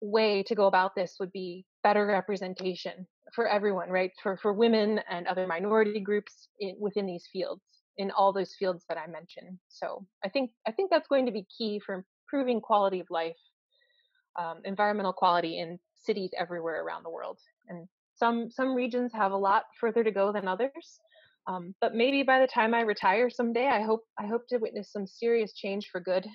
way 0.00 0.42
to 0.44 0.54
go 0.54 0.66
about 0.66 0.94
this 0.94 1.16
would 1.20 1.30
be 1.32 1.64
better 1.82 2.06
representation 2.06 3.06
for 3.34 3.46
everyone, 3.46 3.90
right? 3.90 4.10
For, 4.22 4.36
for 4.38 4.52
women 4.52 5.00
and 5.08 5.26
other 5.26 5.46
minority 5.46 6.00
groups 6.00 6.48
in, 6.58 6.74
within 6.80 7.06
these 7.06 7.28
fields, 7.32 7.62
in 7.98 8.10
all 8.10 8.32
those 8.32 8.54
fields 8.58 8.84
that 8.88 8.98
I 8.98 9.06
mentioned. 9.06 9.58
So 9.68 10.06
I 10.24 10.30
think 10.30 10.50
I 10.66 10.72
think 10.72 10.90
that's 10.90 11.08
going 11.08 11.26
to 11.26 11.32
be 11.32 11.46
key 11.56 11.80
for 11.84 12.04
improving 12.32 12.60
quality 12.60 13.00
of 13.00 13.06
life, 13.10 13.36
um, 14.38 14.62
environmental 14.64 15.12
quality 15.12 15.58
in 15.58 15.78
cities 16.00 16.30
everywhere 16.38 16.84
around 16.84 17.04
the 17.04 17.10
world. 17.10 17.38
And 17.68 17.86
some 18.14 18.50
some 18.50 18.74
regions 18.74 19.12
have 19.14 19.32
a 19.32 19.36
lot 19.36 19.64
further 19.80 20.04
to 20.04 20.10
go 20.10 20.32
than 20.32 20.48
others. 20.48 21.00
Um, 21.46 21.74
but 21.80 21.94
maybe 21.94 22.22
by 22.22 22.40
the 22.40 22.46
time 22.46 22.74
I 22.74 22.80
retire 22.80 23.30
someday, 23.30 23.66
I 23.66 23.82
hope 23.82 24.04
I 24.18 24.26
hope 24.26 24.46
to 24.48 24.58
witness 24.58 24.92
some 24.92 25.06
serious 25.06 25.52
change 25.54 25.88
for 25.90 26.00
good. 26.00 26.26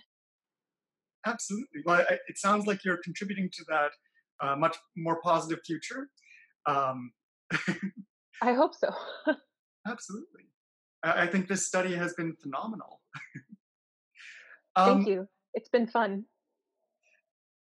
Absolutely. 1.25 1.81
Well, 1.85 2.05
it 2.09 2.37
sounds 2.37 2.67
like 2.67 2.83
you're 2.83 2.99
contributing 3.03 3.49
to 3.51 3.65
that 3.69 3.91
uh, 4.41 4.55
much 4.55 4.77
more 4.95 5.19
positive 5.21 5.59
future. 5.65 6.09
Um, 6.67 7.11
I 8.41 8.53
hope 8.53 8.75
so. 8.75 8.89
absolutely. 9.87 10.43
I, 11.03 11.23
I, 11.23 11.27
think 11.27 11.47
this 11.47 11.65
study 11.65 11.95
has 11.95 12.13
been 12.13 12.35
phenomenal. 12.41 13.01
um, 14.75 14.97
Thank 14.97 15.07
you. 15.07 15.27
It's 15.53 15.69
been 15.69 15.87
fun. 15.87 16.25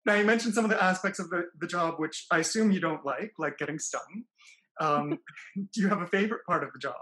Now, 0.05 0.15
you 0.15 0.25
mentioned 0.25 0.55
some 0.55 0.65
of 0.65 0.71
the 0.71 0.83
aspects 0.83 1.19
of 1.19 1.31
the, 1.31 1.45
the 1.61 1.67
job 1.67 1.95
which 1.99 2.27
I 2.31 2.39
assume 2.39 2.73
you 2.73 2.81
don't 2.81 3.05
like, 3.05 3.33
like 3.39 3.59
getting 3.59 3.79
stung. 3.79 4.25
Um, 4.81 5.19
do 5.57 5.81
you 5.81 5.89
have 5.89 6.03
a 6.03 6.07
favorite 6.07 6.45
part 6.47 6.65
of 6.65 6.73
the 6.73 6.79
job? 6.79 6.95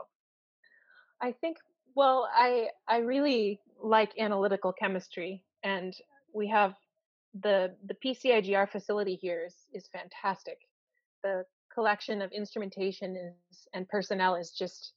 I 1.22 1.32
think, 1.32 1.58
well, 1.94 2.28
I 2.34 2.68
I 2.88 2.98
really 2.98 3.60
like 3.82 4.12
analytical 4.18 4.72
chemistry, 4.72 5.44
and 5.62 5.94
we 6.34 6.48
have 6.48 6.74
the 7.42 7.74
the 7.86 7.94
PCIGR 8.04 8.70
facility 8.70 9.16
here 9.16 9.44
is 9.46 9.54
is 9.72 9.88
fantastic. 9.92 10.58
The 11.22 11.44
collection 11.72 12.22
of 12.22 12.32
instrumentation 12.32 13.16
is 13.16 13.68
and 13.74 13.88
personnel 13.88 14.34
is 14.34 14.50
just 14.50 14.92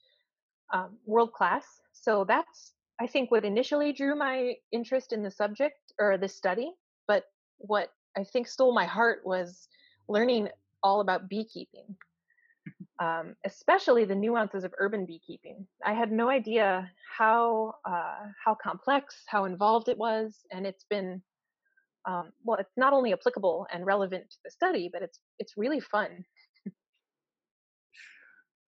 um, 0.74 0.98
world 1.06 1.34
class. 1.34 1.66
So 1.92 2.26
that's 2.26 2.74
I 3.00 3.08
think 3.08 3.32
what 3.32 3.44
initially 3.44 3.92
drew 3.92 4.16
my 4.16 4.54
interest 4.72 5.14
in 5.14 5.24
the 5.24 5.32
subject 5.32 5.94
or 6.00 6.18
the 6.18 6.30
study. 6.30 6.72
But 7.08 7.26
what 7.64 7.90
I 8.18 8.24
think 8.24 8.48
stole 8.48 8.74
my 8.74 8.86
heart 8.86 9.22
was 9.26 9.68
learning 10.08 10.50
all 10.84 11.00
about 11.00 11.30
beekeeping, 11.30 11.96
um, 13.00 13.36
especially 13.46 14.06
the 14.06 14.16
nuances 14.16 14.64
of 14.64 14.74
urban 14.78 15.06
beekeeping. 15.06 15.66
I 15.84 15.94
had 15.94 16.12
no 16.12 16.30
idea 16.30 16.92
how 17.18 17.76
uh, 17.86 18.28
how 18.44 18.56
complex, 18.62 19.24
how 19.28 19.46
involved 19.46 19.88
it 19.88 19.98
was, 19.98 20.40
and 20.52 20.68
it's 20.68 20.86
been 20.90 21.22
um, 22.06 22.32
well. 22.44 22.58
It's 22.60 22.78
not 22.78 22.94
only 22.94 23.14
applicable 23.14 23.66
and 23.74 23.86
relevant 23.86 24.30
to 24.30 24.38
the 24.44 24.52
study, 24.52 24.90
but 24.92 25.02
it's 25.02 25.20
it's 25.40 25.54
really 25.58 25.80
fun. 25.80 26.26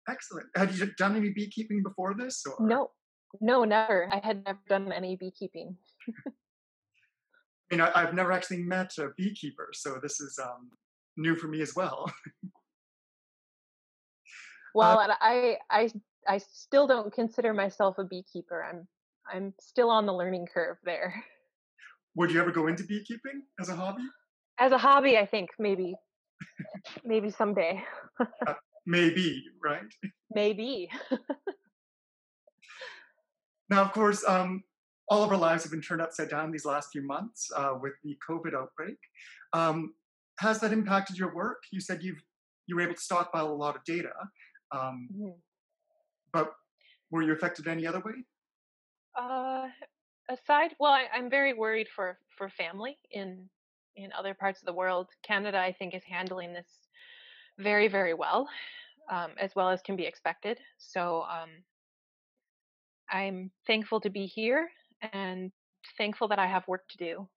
Excellent. 0.08 0.46
Had 0.54 0.72
you 0.74 0.86
done 0.96 1.16
any 1.16 1.30
beekeeping 1.30 1.82
before 1.82 2.14
this? 2.16 2.42
Or? 2.46 2.66
No, 2.66 2.90
no, 3.40 3.64
never. 3.64 4.08
I 4.12 4.20
had 4.24 4.44
never 4.44 4.60
done 4.68 4.92
any 4.92 5.16
beekeeping. 5.16 5.76
I 7.70 7.74
mean, 7.74 7.86
I, 7.94 8.00
have 8.00 8.14
never 8.14 8.32
actually 8.32 8.62
met 8.62 8.96
a 8.98 9.08
beekeeper, 9.16 9.68
so 9.72 9.98
this 10.00 10.20
is 10.20 10.38
um, 10.42 10.70
new 11.16 11.34
for 11.34 11.48
me 11.48 11.62
as 11.62 11.74
well. 11.74 12.10
well, 14.74 15.00
uh, 15.00 15.14
I, 15.20 15.56
I, 15.68 15.90
I 16.28 16.38
still 16.38 16.86
don't 16.86 17.12
consider 17.12 17.52
myself 17.52 17.98
a 17.98 18.04
beekeeper. 18.04 18.64
I'm, 18.64 18.86
I'm 19.32 19.52
still 19.60 19.90
on 19.90 20.06
the 20.06 20.12
learning 20.12 20.46
curve 20.52 20.76
there. 20.84 21.12
Would 22.14 22.30
you 22.30 22.40
ever 22.40 22.52
go 22.52 22.68
into 22.68 22.84
beekeeping 22.84 23.42
as 23.60 23.68
a 23.68 23.74
hobby? 23.74 24.04
As 24.58 24.72
a 24.72 24.78
hobby, 24.78 25.18
I 25.18 25.26
think 25.26 25.50
maybe, 25.58 25.96
maybe 27.04 27.30
someday. 27.30 27.82
uh, 28.20 28.54
maybe, 28.86 29.44
right? 29.62 29.82
Maybe. 30.34 30.90
now, 33.70 33.82
of 33.82 33.92
course, 33.92 34.24
um, 34.26 34.64
all 35.08 35.22
of 35.22 35.30
our 35.30 35.36
lives 35.36 35.62
have 35.62 35.72
been 35.72 35.82
turned 35.82 36.02
upside 36.02 36.28
down 36.28 36.50
these 36.50 36.64
last 36.64 36.90
few 36.90 37.02
months 37.02 37.50
uh, 37.56 37.74
with 37.80 37.92
the 38.02 38.16
COVID 38.28 38.54
outbreak. 38.54 38.96
Um, 39.52 39.94
has 40.40 40.60
that 40.60 40.72
impacted 40.72 41.16
your 41.16 41.34
work? 41.34 41.62
You 41.72 41.80
said 41.80 42.02
you've 42.02 42.22
you 42.66 42.76
were 42.76 42.82
able 42.82 42.94
to 42.94 43.00
stockpile 43.00 43.46
a 43.46 43.54
lot 43.54 43.76
of 43.76 43.84
data, 43.84 44.12
um, 44.72 45.08
mm-hmm. 45.14 45.30
but 46.32 46.52
were 47.10 47.22
you 47.22 47.32
affected 47.32 47.68
any 47.68 47.86
other 47.86 48.00
way? 48.00 48.24
Uh, 49.16 49.68
aside, 50.28 50.74
well, 50.80 50.90
I, 50.90 51.04
I'm 51.14 51.30
very 51.30 51.54
worried 51.54 51.86
for 51.94 52.18
for 52.36 52.48
family 52.48 52.98
in 53.12 53.48
in 53.94 54.10
other 54.18 54.34
parts 54.34 54.60
of 54.60 54.66
the 54.66 54.72
world. 54.72 55.08
Canada, 55.24 55.58
I 55.58 55.72
think, 55.72 55.94
is 55.94 56.02
handling 56.04 56.52
this 56.52 56.68
very 57.58 57.86
very 57.86 58.14
well, 58.14 58.48
um, 59.10 59.30
as 59.38 59.54
well 59.54 59.70
as 59.70 59.80
can 59.82 59.94
be 59.94 60.04
expected. 60.04 60.58
So 60.78 61.22
um, 61.22 61.50
I'm 63.08 63.52
thankful 63.66 64.00
to 64.00 64.10
be 64.10 64.26
here 64.26 64.68
and 65.12 65.50
thankful 65.98 66.28
that 66.28 66.38
I 66.38 66.46
have 66.46 66.66
work 66.68 66.88
to 66.88 66.96
do, 66.98 67.28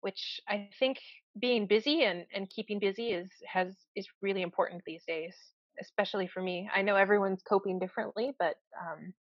which 0.00 0.40
I 0.48 0.68
think 0.78 0.98
being 1.38 1.66
busy 1.66 2.02
and, 2.02 2.26
and 2.34 2.48
keeping 2.50 2.78
busy 2.78 3.12
is 3.12 3.30
has 3.46 3.74
is 3.96 4.06
really 4.20 4.42
important 4.42 4.82
these 4.86 5.04
days, 5.06 5.34
especially 5.80 6.26
for 6.26 6.42
me. 6.42 6.68
I 6.74 6.82
know 6.82 6.96
everyone's 6.96 7.42
coping 7.42 7.78
differently, 7.78 8.32
but 8.38 8.56
um, 8.80 9.12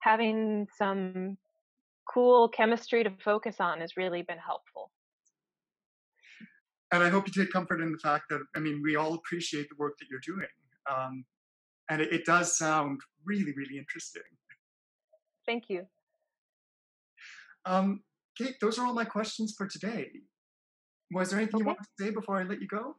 having 0.00 0.66
some 0.76 1.36
cool 2.12 2.48
chemistry 2.48 3.04
to 3.04 3.12
focus 3.24 3.56
on 3.60 3.80
has 3.80 3.96
really 3.96 4.22
been 4.22 4.38
helpful. 4.38 4.90
And 6.92 7.02
I 7.02 7.08
hope 7.08 7.26
you 7.26 7.32
take 7.32 7.52
comfort 7.52 7.80
in 7.80 7.92
the 7.92 7.98
fact 7.98 8.24
that 8.30 8.40
I 8.54 8.58
mean 8.58 8.82
we 8.82 8.96
all 8.96 9.14
appreciate 9.14 9.68
the 9.68 9.76
work 9.78 9.94
that 9.98 10.06
you're 10.10 10.20
doing, 10.26 10.48
um, 10.90 11.24
and 11.88 12.02
it, 12.02 12.12
it 12.12 12.24
does 12.24 12.58
sound 12.58 13.00
really 13.24 13.52
really 13.56 13.78
interesting. 13.78 14.22
Thank 15.46 15.64
you. 15.68 15.86
Um, 17.64 18.02
Kate, 18.36 18.54
those 18.60 18.78
are 18.78 18.86
all 18.86 18.94
my 18.94 19.04
questions 19.04 19.54
for 19.56 19.66
today. 19.66 20.08
Was 21.12 21.30
there 21.30 21.38
anything 21.38 21.56
okay. 21.56 21.62
you 21.62 21.66
want 21.66 21.78
to 21.78 22.04
say 22.04 22.10
before 22.10 22.40
I 22.40 22.44
let 22.44 22.60
you 22.60 22.68
go? 22.68 22.96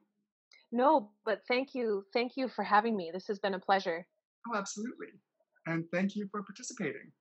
No, 0.71 1.11
but 1.25 1.41
thank 1.47 1.75
you. 1.75 2.03
Thank 2.13 2.33
you 2.35 2.47
for 2.47 2.63
having 2.63 2.95
me. 2.95 3.11
This 3.13 3.27
has 3.27 3.39
been 3.39 3.53
a 3.53 3.59
pleasure. 3.59 4.05
Oh, 4.47 4.57
absolutely. 4.57 5.07
And 5.65 5.85
thank 5.91 6.15
you 6.15 6.27
for 6.31 6.43
participating. 6.43 7.11